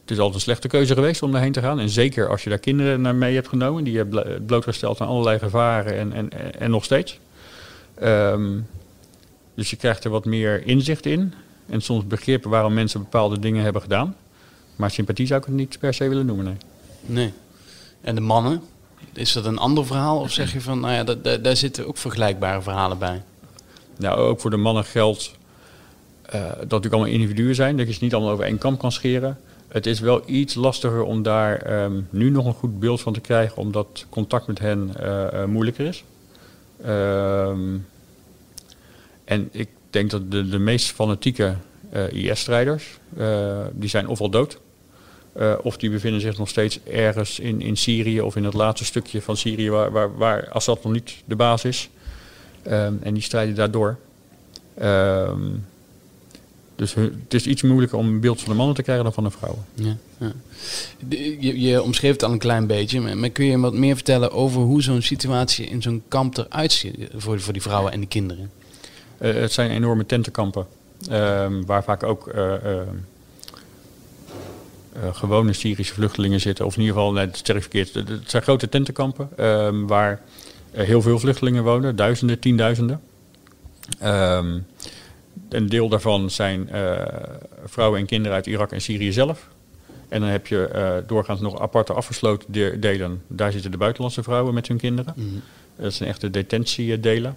is 0.07 0.17
altijd 0.19 0.35
een 0.35 0.41
slechte 0.41 0.69
keuze 0.69 0.95
geweest 0.95 1.23
om 1.23 1.33
daarheen 1.33 1.53
te 1.53 1.61
gaan. 1.61 1.81
En 1.81 1.89
zeker 1.89 2.29
als 2.29 2.45
je 2.45 2.49
daar 2.49 2.59
kinderen 2.59 3.01
naar 3.01 3.15
mee 3.15 3.35
hebt 3.35 3.49
genomen. 3.49 3.85
Die 3.85 3.93
je 3.93 3.99
hebt 3.99 4.11
blo- 4.11 4.39
blootgesteld 4.47 5.01
aan 5.01 5.09
allerlei 5.09 5.39
gevaren 5.39 5.99
en, 5.99 6.13
en, 6.13 6.61
en 6.61 6.71
nog 6.71 6.85
steeds. 6.85 7.19
Ehm, 7.95 8.59
dus 9.55 9.71
je 9.71 9.77
krijgt 9.77 10.05
er 10.05 10.11
wat 10.11 10.25
meer 10.25 10.67
inzicht 10.67 11.07
in. 11.07 11.35
En 11.67 11.81
soms 11.81 12.07
begrip 12.07 12.45
waarom 12.45 12.75
mensen 12.75 13.01
bepaalde 13.01 13.39
dingen 13.39 13.63
hebben 13.63 13.83
gedaan. 13.83 14.17
Maar 14.77 14.91
sympathie 14.91 15.27
zou 15.27 15.41
ik 15.41 15.47
het 15.47 15.55
niet 15.55 15.79
per 15.79 15.95
se 15.95 16.09
willen 16.09 16.27
noemen, 16.27 16.45
nee. 16.45 16.57
Nee. 17.01 17.33
En 18.01 18.15
de 18.15 18.21
mannen? 18.21 18.63
Is 19.13 19.33
dat 19.33 19.45
een 19.45 19.59
ander 19.59 19.87
verhaal? 19.87 20.21
Of 20.21 20.31
zeg 20.31 20.53
je 20.53 20.61
van, 20.61 20.81
nou 20.81 20.93
ja, 20.93 21.05
da- 21.05 21.15
da- 21.15 21.37
daar 21.37 21.57
zitten 21.57 21.87
ook 21.87 21.97
vergelijkbare 21.97 22.63
verhalen 22.63 22.99
bij? 22.99 23.23
Nou, 23.97 24.19
ook 24.19 24.41
voor 24.41 24.51
de 24.51 24.57
mannen 24.57 24.85
geldt 24.85 25.37
eh, 26.23 26.41
dat 26.43 26.59
natuurlijk 26.59 26.93
allemaal 26.93 27.13
individuen 27.13 27.55
zijn. 27.55 27.77
Dat 27.77 27.87
je 27.87 27.93
ze 27.93 28.05
niet 28.05 28.15
allemaal 28.15 28.33
over 28.33 28.45
één 28.45 28.59
kam 28.59 28.77
kan 28.77 28.93
scheren. 28.93 29.39
Het 29.69 29.87
is 29.87 30.01
wel 30.01 30.23
iets 30.27 30.55
lastiger 30.55 31.03
om 31.03 31.23
daar 31.23 31.57
ehm, 31.57 32.01
nu 32.11 32.31
nog 32.31 32.47
een 32.47 32.53
goed 32.53 32.81
beeld 32.81 33.01
van 33.01 33.13
te 33.13 33.21
krijgen, 33.21 33.57
omdat 33.57 34.07
contact 34.09 34.47
met 34.47 34.59
hen 34.59 34.91
eh, 34.97 35.43
eh, 35.43 35.49
moeilijker 35.49 35.87
is. 35.87 36.05
Ehm, 36.83 37.77
en 39.25 39.49
ik 39.53 39.69
denk 39.91 40.11
dat 40.11 40.31
de, 40.31 40.49
de 40.49 40.59
meest 40.59 40.91
fanatieke 40.91 41.55
IS-strijders, 42.13 42.99
die 43.73 43.89
zijn 43.89 44.09
ofwel 44.09 44.31
dood, 44.31 44.59
eh, 45.39 45.55
of 45.63 45.77
die 45.77 45.91
bevinden 45.91 46.21
zich 46.21 46.39
nog 46.39 46.49
steeds 46.49 46.79
ergens 46.85 47.39
in, 47.39 47.61
in 47.61 47.77
Syrië 47.77 48.21
of 48.21 48.37
in 48.37 48.45
het 48.45 48.55
laatste 48.55 48.85
stukje 48.85 49.23
van 49.23 49.37
Syrië 49.37 49.71
waar, 49.71 49.91
waar, 49.93 50.17
waar 50.17 50.49
Assad 50.49 50.83
nog 50.85 50.93
niet 50.93 51.15
de 51.25 51.37
baas 51.37 51.65
is. 51.65 51.89
Ehm, 52.63 52.95
en 53.03 53.15
die 53.15 53.23
strijden 53.23 53.55
daardoor. 53.55 53.97
Ehm, 54.75 55.41
dus 56.77 56.95
het 56.95 57.35
is 57.35 57.47
iets 57.47 57.63
moeilijker 57.63 57.99
om 57.99 58.07
een 58.07 58.21
beeld 58.21 58.41
van 58.41 58.51
de 58.51 58.57
mannen 58.57 58.75
te 58.77 58.83
krijgen 58.83 59.05
dan 59.05 59.13
van 59.13 59.25
de 59.25 59.31
vrouwen. 59.31 59.65
Ja, 59.75 59.97
ja. 60.19 60.33
De- 61.09 61.37
Je, 61.41 61.61
je 61.61 61.83
omschreef 61.83 62.13
het 62.13 62.23
al 62.25 62.33
een 62.33 62.39
klein 62.39 62.67
beetje, 62.67 63.01
maar, 63.01 63.17
maar 63.17 63.31
kun 63.31 63.45
je 63.45 63.59
wat 63.59 63.75
meer 63.75 63.95
vertellen 63.95 64.33
over 64.33 64.61
hoe 64.63 64.83
zo'n 64.83 65.03
situatie 65.03 65.67
in 65.67 65.83
zo'n 65.83 66.03
kamp 66.09 66.37
eruit 66.37 66.73
ziet 66.73 67.09
voor, 67.17 67.41
voor 67.41 67.53
die 67.53 67.63
vrouwen 67.63 67.93
en 67.93 67.99
die 67.99 68.09
kinderen? 68.09 68.51
Eh, 69.19 69.35
het 69.35 69.53
zijn 69.53 69.71
enorme 69.71 70.07
tentenkampen. 70.07 70.67
ehm, 71.11 71.63
waar 71.65 71.85
vaak 71.85 72.03
ook 72.03 72.29
eh, 72.29 72.55
eh, 72.55 72.81
eh, 72.81 72.87
gewone 75.13 75.53
Syrische 75.53 75.95
vluchtelingen 75.95 76.41
zitten. 76.41 76.67
Of 76.67 76.75
in 76.77 76.81
ieder 76.81 76.97
geval, 76.97 77.29
zeg 77.33 77.57
ik 77.57 77.63
verkeerd. 77.63 77.95
Het 77.95 78.31
zijn 78.31 78.43
grote 78.43 78.69
tentenkampen 78.69 79.29
ehm, 79.37 79.87
waar 79.87 80.21
eh, 80.71 80.87
heel 80.87 81.03
veel 81.03 81.19
vluchtelingen 81.19 81.65
wonen. 81.65 81.97
Duizenden, 81.97 82.39
tienduizenden. 82.39 83.01
Ehm, 83.99 84.59
een 85.49 85.69
deel 85.69 85.89
daarvan 85.89 86.31
zijn 86.31 86.69
eh, 86.71 87.07
vrouwen 87.65 88.01
en 88.01 88.07
kinderen 88.07 88.37
uit 88.37 88.47
Irak 88.47 88.73
en 88.73 88.81
Syrië 88.81 89.13
zelf. 89.13 89.49
En 90.09 90.21
dan 90.21 90.29
heb 90.29 90.47
je 90.47 90.65
eh, 90.69 90.93
doorgaans 91.07 91.41
nog 91.41 91.61
aparte 91.61 91.93
afgesloten 91.93 92.53
de- 92.53 92.77
delen. 92.81 93.23
Daar 93.27 93.53
zitten 93.53 93.71
de 93.71 93.77
buitenlandse 93.77 94.23
vrouwen 94.23 94.55
met 94.55 94.69
hun 94.69 94.77
kinderen. 94.77 95.13
Mhm. 95.17 95.27
Dat 95.77 95.93
zijn 95.93 96.09
echte 96.09 96.31
detentiedelen. 96.31 97.37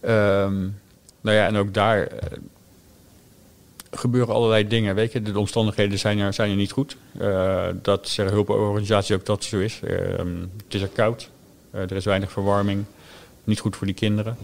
Ehm 0.00 0.58
nou 1.20 1.36
ja, 1.36 1.46
en 1.46 1.56
ook 1.56 1.74
daar 1.74 2.02
eh, 2.06 2.38
gebeuren 3.90 4.34
allerlei 4.34 4.68
dingen. 4.68 4.94
Weet 4.94 5.12
je, 5.12 5.22
de 5.22 5.38
omstandigheden 5.38 5.98
zijn 5.98 6.18
er, 6.18 6.32
zijn 6.32 6.50
er 6.50 6.56
niet 6.56 6.72
goed. 6.72 6.96
Eh, 7.18 7.66
dat 7.82 8.08
zeggen 8.08 8.34
hulporganisaties 8.34 9.16
ook 9.16 9.26
dat 9.26 9.36
het 9.36 9.44
zo 9.44 9.58
is. 9.58 9.80
Ehm, 9.84 10.40
het 10.64 10.74
is 10.74 10.82
er 10.82 10.88
koud. 10.88 11.30
Eh, 11.70 11.80
er 11.80 11.92
is 11.92 12.04
weinig 12.04 12.32
verwarming. 12.32 12.84
Niet 13.44 13.60
goed 13.60 13.76
voor 13.76 13.86
die 13.86 13.96
kinderen. 13.96 14.36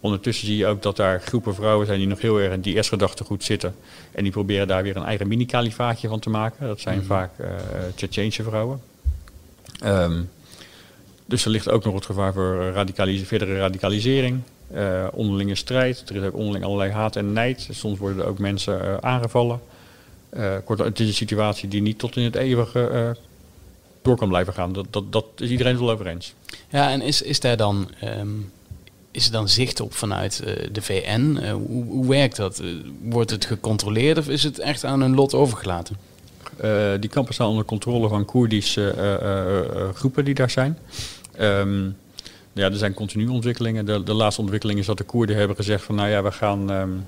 Ondertussen 0.00 0.46
zie 0.46 0.56
je 0.56 0.66
ook 0.66 0.82
dat 0.82 0.96
daar 0.96 1.20
groepen 1.20 1.54
vrouwen 1.54 1.86
zijn 1.86 1.98
die 1.98 2.08
nog 2.08 2.20
heel 2.20 2.40
erg 2.40 2.52
in 2.52 2.60
die 2.60 2.82
S-gedachtegoed 2.82 3.44
zitten. 3.44 3.74
En 4.12 4.22
die 4.22 4.32
proberen 4.32 4.68
daar 4.68 4.82
weer 4.82 4.96
een 4.96 5.04
eigen 5.04 5.28
mini-kalifaatje 5.28 6.08
van 6.08 6.18
te 6.20 6.30
maken. 6.30 6.66
Dat 6.66 6.80
zijn 6.80 6.98
Mhm. 6.98 7.06
vaak 7.06 7.30
uh, 7.40 7.46
Tsjetsjeense 7.94 8.42
vrouwen. 8.42 8.80
Ehm, 9.80 10.22
dus 11.26 11.44
er 11.44 11.50
ligt 11.50 11.70
ook 11.70 11.84
nog 11.84 11.94
het 11.94 12.04
gevaar 12.04 12.32
voor 12.32 12.72
verdere 13.24 13.58
radicalisering, 13.58 14.40
eh, 14.74 15.06
onderlinge 15.12 15.54
strijd. 15.54 16.02
Er 16.08 16.16
is 16.16 16.22
ook 16.22 16.36
onderling 16.36 16.64
allerlei 16.64 16.90
haat 16.90 17.16
en 17.16 17.32
nijd. 17.32 17.68
Soms 17.70 17.98
worden 17.98 18.22
er 18.22 18.28
ook 18.28 18.38
mensen 18.38 18.82
eh, 18.82 18.96
aangevallen. 18.96 19.60
Eh, 20.28 20.54
kortom, 20.64 20.86
het 20.86 21.00
is 21.00 21.06
een 21.06 21.14
situatie 21.14 21.68
die 21.68 21.82
niet 21.82 21.98
tot 21.98 22.16
in 22.16 22.24
het 22.24 22.34
eeuwige 22.34 23.16
door 24.02 24.16
kan 24.16 24.28
blijven 24.28 24.52
gaan. 24.52 24.72
Dat, 24.72 24.86
dat, 24.90 25.12
dat 25.12 25.24
is 25.36 25.50
iedereen 25.50 25.72
het 25.72 25.80
wel 25.80 25.90
over 25.90 26.06
eens. 26.06 26.34
Ja, 26.68 26.90
en 26.90 27.02
is, 27.02 27.22
is 27.22 27.40
daar 27.40 27.56
dan, 27.56 27.90
ehm, 28.00 28.28
is 29.10 29.26
er 29.26 29.32
dan 29.32 29.48
zicht 29.48 29.80
op 29.80 29.94
vanuit 29.94 30.42
de 30.72 30.82
VN? 30.82 31.36
Hoe, 31.50 31.84
hoe 31.84 32.08
werkt 32.08 32.36
dat? 32.36 32.62
Wordt 33.02 33.30
het 33.30 33.44
gecontroleerd 33.44 34.18
of 34.18 34.28
is 34.28 34.42
het 34.42 34.58
echt 34.58 34.84
aan 34.84 35.00
hun 35.00 35.14
lot 35.14 35.34
overgelaten? 35.34 35.96
Uh, 36.64 36.90
die 37.00 37.10
kampen 37.10 37.34
staan 37.34 37.48
onder 37.48 37.64
controle 37.64 38.08
van 38.08 38.24
Koerdische 38.24 38.94
uh, 38.96 39.80
uh, 39.82 39.88
groepen 39.94 40.24
die 40.24 40.34
daar 40.34 40.50
zijn. 40.50 40.78
Um, 41.40 41.96
ja, 42.52 42.64
er 42.64 42.76
zijn 42.76 42.94
continu 42.94 43.28
ontwikkelingen. 43.28 43.86
De, 43.86 44.02
de, 44.02 44.14
laatste 44.14 44.40
ontwikkeling 44.40 44.78
is 44.78 44.86
dat 44.86 44.98
de 44.98 45.04
Koerden 45.04 45.36
hebben 45.36 45.56
gezegd 45.56 45.84
van 45.84 45.94
nou 45.94 46.08
ja, 46.08 46.22
we 46.22 46.32
gaan, 46.32 46.70
um, 46.70 47.06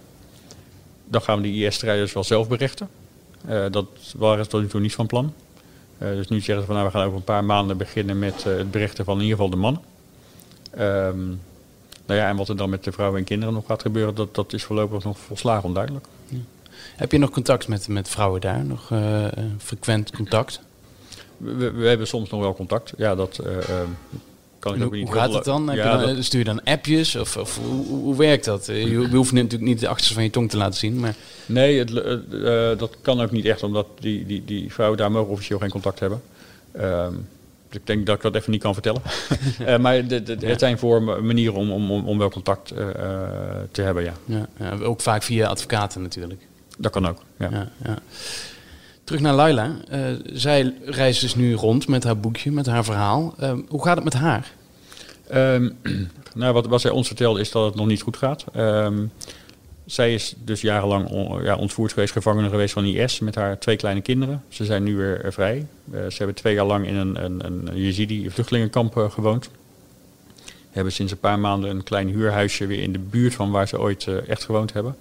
dan 1.05 1.23
gaan 1.23 1.37
we 1.37 1.43
die 1.43 1.67
IS-strijders 1.67 2.13
wel 2.13 2.25
zelf 2.25 2.49
berechten. 2.49 2.89
Uh, 3.49 3.65
dat 3.71 3.87
waren 4.17 4.45
ze 4.45 4.51
tot 4.51 4.61
nu 4.61 4.67
toe 4.67 4.81
niet 4.81 4.95
van 4.95 5.07
plan. 5.07 5.35
Uh, 5.99 6.09
dus 6.09 6.29
nu 6.29 6.41
zeggen 6.41 6.61
ze 6.61 6.67
van 6.67 6.75
nou 6.75 6.87
we 6.87 6.93
gaan 6.93 7.07
over 7.07 7.17
een 7.17 7.25
paar 7.25 7.45
maanden 7.45 7.77
beginnen 7.77 8.19
met 8.19 8.45
uh, 8.47 8.57
het 8.57 8.71
berechten 8.71 9.05
van 9.05 9.17
in 9.17 9.23
ieder 9.23 9.37
geval 9.37 9.51
de 9.51 9.57
mannen. 9.57 9.83
Um, 10.79 11.41
nou 12.07 12.21
ja, 12.21 12.29
en 12.29 12.37
wat 12.37 12.49
er 12.49 12.57
dan 12.57 12.71
met 12.71 12.85
de 12.85 12.93
vrouwen 12.93 13.19
en 13.19 13.25
kinderen 13.25 13.55
nog 13.55 13.67
gaat 13.67 13.83
gebeuren, 13.83 14.15
dat, 14.15 14.35
dat 14.35 14.53
is 14.53 14.65
voorlopig 14.65 15.05
nog 15.05 15.19
volslagen 15.19 15.65
onduidelijk. 15.65 16.07
Ja. 16.27 16.39
Heb 16.97 17.13
je 17.13 17.19
nog 17.19 17.31
contact 17.31 17.69
met, 17.69 17.89
met 17.89 18.09
vrouwen 18.09 18.41
daar? 18.41 18.65
Nog 18.65 18.93
frequent 19.59 20.11
contact? 20.11 20.61
We, 21.37 21.71
we, 21.71 21.89
hebben 21.89 22.07
soms 22.07 22.31
nog 22.31 22.41
wel 22.41 22.55
contact. 22.55 22.93
Ja, 22.97 23.15
dat 23.15 23.41
uh, 23.47 23.57
kan 24.63 24.73
ik 24.73 24.79
hoe, 24.79 24.87
ook 24.87 24.93
niet 24.93 25.09
Hoe 25.09 25.17
gaat 25.17 25.35
het 25.35 25.45
dan? 25.45 25.71
Ja, 25.75 25.97
dan 25.97 26.15
dat... 26.15 26.25
Stuur 26.25 26.39
je 26.39 26.45
dan 26.45 26.65
appjes? 26.65 27.17
Of, 27.17 27.37
of 27.37 27.59
hoe, 27.59 27.87
hoe, 27.87 28.17
werkt 28.17 28.45
dat? 28.45 28.67
Je, 28.67 28.91
je 28.91 29.17
hoeft 29.17 29.33
natuurlijk 29.33 29.63
niet 29.63 29.81
de 29.81 29.89
achterste 29.89 30.15
van 30.15 30.23
je 30.23 30.31
tong 30.31 30.51
te 30.51 30.57
laten 30.57 30.79
zien. 30.79 31.01
Maar... 31.01 31.15
Nee, 31.47 31.79
het, 31.79 31.91
uh, 31.91 32.79
dat 32.79 32.97
kan 33.01 33.21
ook 33.21 33.31
niet 33.31 33.45
echt, 33.45 33.63
omdat 33.63 33.87
die, 34.01 34.27
die, 34.27 34.45
die 34.45 34.73
vrouwen 34.73 34.99
daar 34.99 35.11
mogen 35.11 35.33
officieel 35.33 35.59
geen 35.59 35.71
contact 35.71 36.01
hebben. 36.01 36.23
Um, 36.81 37.27
dus 37.69 37.81
ik 37.81 37.87
denk 37.87 38.07
dat 38.07 38.17
ik 38.17 38.23
dat 38.23 38.35
even 38.35 38.51
niet 38.51 38.63
kan 38.63 38.73
vertellen. 38.73 39.03
uh, 39.61 39.79
maar 39.85 40.07
de, 40.07 40.23
de, 40.23 40.47
het 40.47 40.61
zijn 40.61 40.79
voor 40.79 41.03
manieren 41.03 41.55
om, 41.55 41.71
om, 41.71 41.91
om 41.91 42.19
wel 42.19 42.31
contact 42.31 42.73
uh, 42.73 42.79
te 43.71 43.83
hebben, 43.83 44.05
ja. 44.05 44.15
Ja. 44.59 44.77
Ook 44.83 45.01
vaak 45.01 45.23
via 45.23 45.49
advocaten 45.49 46.03
natuurlijk. 46.03 46.41
Dat 46.79 46.93
kan 46.93 47.09
ook, 47.09 47.19
ja, 47.39 47.69
ja. 47.85 47.99
Terug 49.05 49.21
naar 49.21 49.35
Laila. 49.35 49.77
Uh, 49.93 50.01
zij 50.33 50.75
reist 50.85 51.21
dus 51.21 51.35
nu 51.35 51.55
rond 51.55 51.89
met 51.89 52.05
haar 52.05 52.19
boekje, 52.19 52.53
met 52.53 52.67
haar 52.67 52.85
verhaal. 52.85 53.35
Uh, 53.41 53.53
hoe 53.69 53.85
gaat 53.85 53.95
het 53.95 54.05
met 54.05 54.15
haar? 54.15 54.53
Um, 55.35 55.77
nou, 56.35 56.53
wat, 56.53 56.67
wat 56.67 56.81
zij 56.81 56.91
ons 56.91 57.07
vertelde 57.07 57.41
is 57.41 57.51
dat 57.51 57.65
het 57.65 57.75
nog 57.75 57.87
niet 57.87 58.03
goed 58.03 58.17
gaat. 58.17 58.45
Um, 58.57 59.13
zij 59.87 60.15
is 60.15 60.35
dus 60.45 60.61
jarenlang 60.61 61.09
on, 61.09 61.43
ja, 61.43 61.57
ontvoerd 61.57 61.93
geweest, 61.93 62.13
gevangene 62.13 62.49
geweest 62.49 62.73
van 62.73 62.85
IS 62.85 63.21
met 63.21 63.35
haar 63.35 63.59
twee 63.59 63.77
kleine 63.77 64.01
kinderen. 64.01 64.43
Ze 64.49 64.65
zijn 64.65 64.83
nu 64.83 64.97
weer 64.97 65.33
vrij. 65.33 65.67
Uh, 65.93 66.01
ze 66.01 66.17
hebben 66.17 66.35
twee 66.35 66.55
jaar 66.55 66.67
lang 66.67 66.87
in 66.87 66.97
een, 66.97 67.25
een, 67.25 67.47
een 67.47 67.77
Jezidi-vluchtelingenkamp 67.77 68.97
gewoond. 68.97 69.51
Hebben 70.71 70.93
sinds 70.93 71.13
een 71.13 71.19
paar 71.19 71.39
maanden 71.39 71.71
een 71.71 71.85
klein 71.85 72.09
huurhuisje 72.09 72.67
weer 72.67 72.83
in 72.83 72.93
de 72.93 72.99
buurt 72.99 73.35
van 73.35 73.51
waar 73.51 73.69
ze 73.69 73.81
ooit 73.81 74.07
echt 74.27 74.45
gewoond 74.45 74.73
hebben. 74.73 74.97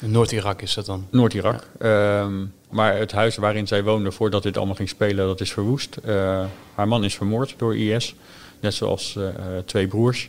Noord-Irak 0.00 0.62
is 0.62 0.74
dat 0.74 0.86
dan? 0.86 1.06
Noord-Irak. 1.10 1.68
Ja. 1.80 2.20
Um, 2.20 2.52
maar 2.70 2.98
het 2.98 3.12
huis 3.12 3.36
waarin 3.36 3.66
zij 3.66 3.82
woonde 3.82 4.12
voordat 4.12 4.42
dit 4.42 4.56
allemaal 4.56 4.74
ging 4.74 4.88
spelen, 4.88 5.26
dat 5.26 5.40
is 5.40 5.52
verwoest. 5.52 5.98
Uh, 6.06 6.44
haar 6.74 6.88
man 6.88 7.04
is 7.04 7.14
vermoord 7.14 7.54
door 7.56 7.76
IS, 7.76 8.14
net 8.60 8.74
zoals 8.74 9.14
uh, 9.18 9.28
twee 9.64 9.86
broers. 9.86 10.28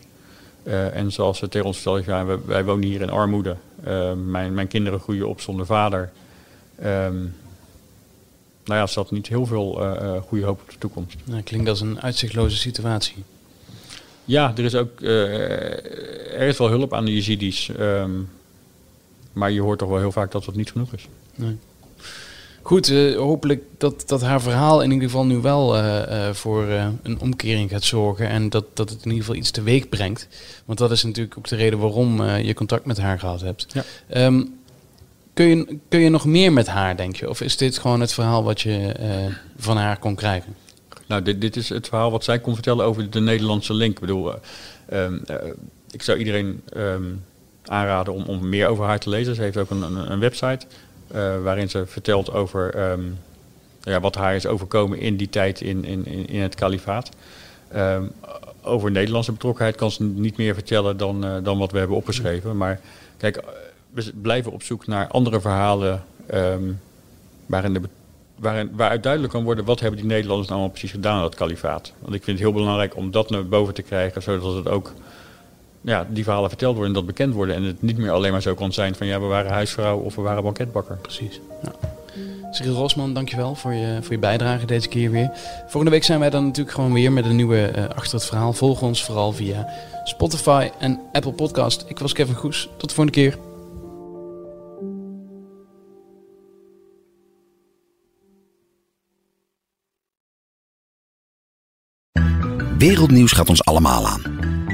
en 0.94 1.12
zoals 1.12 1.38
ze 1.38 1.50
tegen 1.50 1.68
ons 1.68 1.78
vertellen, 1.78 2.04
ja, 2.06 2.26
wij, 2.26 2.38
wij 2.46 2.64
wonen 2.64 2.88
hier 2.88 3.02
in 3.02 3.10
armoede. 3.10 3.56
mijn, 4.26 4.54
mijn 4.54 4.68
kinderen 4.68 5.00
groeien 5.00 5.28
op 5.28 5.42
zonder 5.42 5.66
vader. 5.66 6.12
Um, 6.84 7.36
nou 8.66 8.80
ja, 8.80 8.82
er 8.82 8.88
zat 8.88 9.12
niet 9.12 9.28
heel 9.28 9.46
veel 9.46 9.98
goede 10.28 10.46
hoop 10.46 10.62
op 10.62 10.70
de 10.70 10.78
toekomst. 10.78 11.18
Nou, 11.24 11.42
klinkt 11.42 11.70
als 11.70 11.82
een 11.82 12.02
uitzichtloze 12.02 12.58
situatie. 12.58 13.24
Ja, 14.26 14.54
er 14.56 14.64
is 14.64 14.76
ook 14.76 15.02
er 15.02 16.48
is 16.48 16.58
wel 16.58 16.70
hulp 16.70 16.94
aan 16.94 17.06
de 17.06 17.14
Yazidis. 17.14 17.70
Um, 17.80 18.30
maar 19.34 19.52
je 19.52 19.62
hoort 19.62 19.80
toch 19.80 19.90
wel 19.90 19.98
heel 19.98 20.12
vaak 20.12 20.32
dat 20.32 20.46
het 20.46 20.56
niet 20.56 20.72
genoeg 20.72 20.94
is. 20.94 21.08
Nee. 21.36 21.58
Goed, 22.70 22.90
uh, 22.90 23.18
hopelijk 23.18 23.64
dat, 23.78 24.04
dat 24.08 24.22
haar 24.22 24.42
verhaal 24.42 24.82
in 24.82 24.92
ieder 24.92 25.10
geval 25.10 25.26
nu 25.26 25.38
wel 25.38 25.78
uh, 25.78 26.02
uh, 26.10 26.34
voor 26.34 26.68
een 27.04 27.20
omkering 27.20 27.70
gaat 27.70 27.84
zorgen. 27.84 28.28
En 28.28 28.50
dat, 28.50 28.66
dat 28.74 28.90
het 28.90 29.00
in 29.00 29.12
ieder 29.12 29.26
geval 29.26 29.36
iets 29.36 29.52
teweeg 29.52 29.90
brengt. 29.90 30.28
Want 30.66 30.80
dat 30.80 30.92
is 30.92 31.04
natuurlijk 31.04 31.38
ook 31.38 31.48
de 31.48 31.56
reden 31.56 31.80
waarom 31.80 32.24
je 32.24 32.54
contact 32.54 32.86
met 32.86 32.98
haar 32.98 33.20
gehad 33.20 33.42
hebt. 33.42 33.68
Ja. 33.74 34.26
Um, 34.26 34.60
kun, 35.34 35.48
je, 35.48 35.78
kun 35.90 36.00
je 36.00 36.10
nog 36.10 36.26
meer 36.26 36.54
met 36.54 36.68
haar, 36.68 36.98
denk 36.98 37.16
je? 37.16 37.30
Of 37.30 37.42
is 37.42 37.58
dit 37.58 37.78
gewoon 37.78 38.00
het 38.00 38.14
verhaal 38.14 38.44
wat 38.44 38.62
je 38.62 38.96
van 39.58 39.78
haar 39.78 40.00
kon 40.00 40.16
krijgen? 40.16 40.56
Nou, 41.08 41.22
dit, 41.22 41.42
dit 41.42 41.56
is 41.56 41.70
het 41.70 41.88
verhaal 41.88 42.12
wat 42.12 42.24
zij 42.24 42.40
kon 42.40 42.54
vertellen 42.54 42.86
over 42.86 43.10
de 43.10 43.20
Nederlandse 43.20 43.74
link. 43.74 43.94
Ik 43.94 44.00
bedoel, 44.00 44.34
um, 44.94 45.24
ik 45.92 46.02
zou 46.02 46.18
iedereen 46.18 46.62
um, 46.78 47.24
aanraden 47.66 48.14
om, 48.14 48.24
om 48.24 48.50
meer 48.50 48.68
over 48.68 48.86
haar 48.86 49.00
te 49.00 49.10
lezen. 49.10 49.36
Ze 49.36 49.42
heeft 49.42 49.58
ook 49.58 49.70
een, 49.70 49.82
een, 49.82 50.12
een 50.12 50.20
website 50.20 50.66
waarin 51.44 51.70
ze 51.70 51.86
vertelt 51.86 52.32
over 52.34 52.92
um, 52.92 53.18
ja, 53.82 54.00
wat 54.00 54.16
haar 54.16 54.36
is 54.36 54.46
overkomen 54.46 55.00
in 55.00 55.18
die 55.18 55.30
tijd 55.30 55.62
in, 55.62 55.86
in, 55.86 56.06
in 56.28 56.42
het 56.42 56.56
kalifaat. 56.56 57.10
Um, 57.76 58.12
over 58.62 58.92
Nederlandse 58.92 59.32
betrokkenheid 59.32 59.76
kan 59.76 59.92
ze 59.92 60.04
niet 60.04 60.38
meer 60.38 60.54
vertellen 60.54 60.98
dan, 60.98 61.26
uh, 61.26 61.36
dan 61.44 61.58
wat 61.58 61.72
we 61.72 61.78
hebben 61.78 61.98
opgeschreven. 61.98 62.58
Maar 62.58 62.80
kijk, 63.18 63.44
we 63.92 64.12
blijven 64.22 64.52
op 64.52 64.64
zoek 64.64 64.88
naar 64.88 65.08
andere 65.08 65.42
verhalen 65.42 66.04
um, 66.34 66.80
waarin 67.46 67.74
de 67.74 67.82
waarin, 68.36 68.70
waaruit 68.74 69.04
duidelijk 69.04 69.34
kan 69.34 69.44
worden 69.44 69.66
wat 69.66 69.80
hebben 69.80 70.00
die 70.00 70.10
Nederlanders 70.10 70.50
nou 70.50 70.70
precies 70.70 70.92
gedaan 70.92 71.16
aan 71.16 71.22
dat 71.22 71.36
kalifaat. 71.36 71.94
Want 72.00 72.16
ik 72.16 72.24
vind 72.24 72.40
het 72.40 72.48
heel 72.48 72.58
belangrijk 72.58 72.96
om 72.96 73.12
dat 73.12 73.30
naar 73.30 73.46
boven 73.46 73.74
te 73.74 73.82
krijgen, 73.82 74.22
zodat 74.22 74.56
het 74.56 74.68
ook 74.68 74.94
ja, 75.82 76.08
die 76.10 76.24
verhalen 76.24 76.50
verteld 76.50 76.76
worden 76.76 76.94
en 76.94 77.00
dat 77.00 77.08
bekend 77.16 77.34
worden. 77.34 77.56
En 77.56 77.64
het 77.64 77.82
niet 77.82 77.98
meer 77.98 78.12
alleen 78.12 78.32
maar 78.32 78.42
zo 78.42 78.54
kan 78.54 78.74
zijn 78.74 78.96
van 78.96 79.08
ja, 79.08 79.20
we 79.20 79.26
waren 79.26 79.52
huisvrouw 79.52 79.98
of 79.98 80.16
we 80.16 80.22
waren 80.22 80.44
banketbakker. 80.44 80.96
Precies. 80.96 81.40
Ja. 81.64 81.72
Cyril 82.52 82.74
Rosman, 82.74 83.14
dankjewel 83.14 83.56
voor 83.56 83.74
je, 83.74 83.98
voor 84.02 84.12
je 84.12 84.20
bijdrage 84.20 84.66
deze 84.66 84.88
keer 84.88 85.12
weer. 85.12 85.32
Volgende 85.62 85.92
week 85.92 86.04
zijn 86.04 86.20
wij 86.20 86.30
dan 86.30 86.46
natuurlijk 86.46 86.76
gewoon 86.76 86.94
weer 86.94 87.12
met 87.12 87.26
een 87.26 87.36
nieuwe 87.36 87.72
uh, 87.76 87.84
Achter 87.96 88.14
het 88.14 88.26
Verhaal. 88.26 88.54
Volg 88.54 88.82
ons 88.82 89.04
vooral 89.04 89.32
via 89.32 89.68
Spotify 90.04 90.70
en 90.80 91.00
Apple 91.12 91.32
Podcast. 91.32 91.86
Ik 91.88 92.00
was 92.00 92.14
Kevin 92.14 92.36
Goes. 92.36 92.70
Tot 92.78 92.90
de 92.90 92.96
volgende 92.96 93.12
keer. 93.12 93.38
Wereldnieuws 102.78 103.32
gaat 103.32 103.50
ons 103.50 103.64
allemaal 103.64 104.08
aan. 104.08 104.59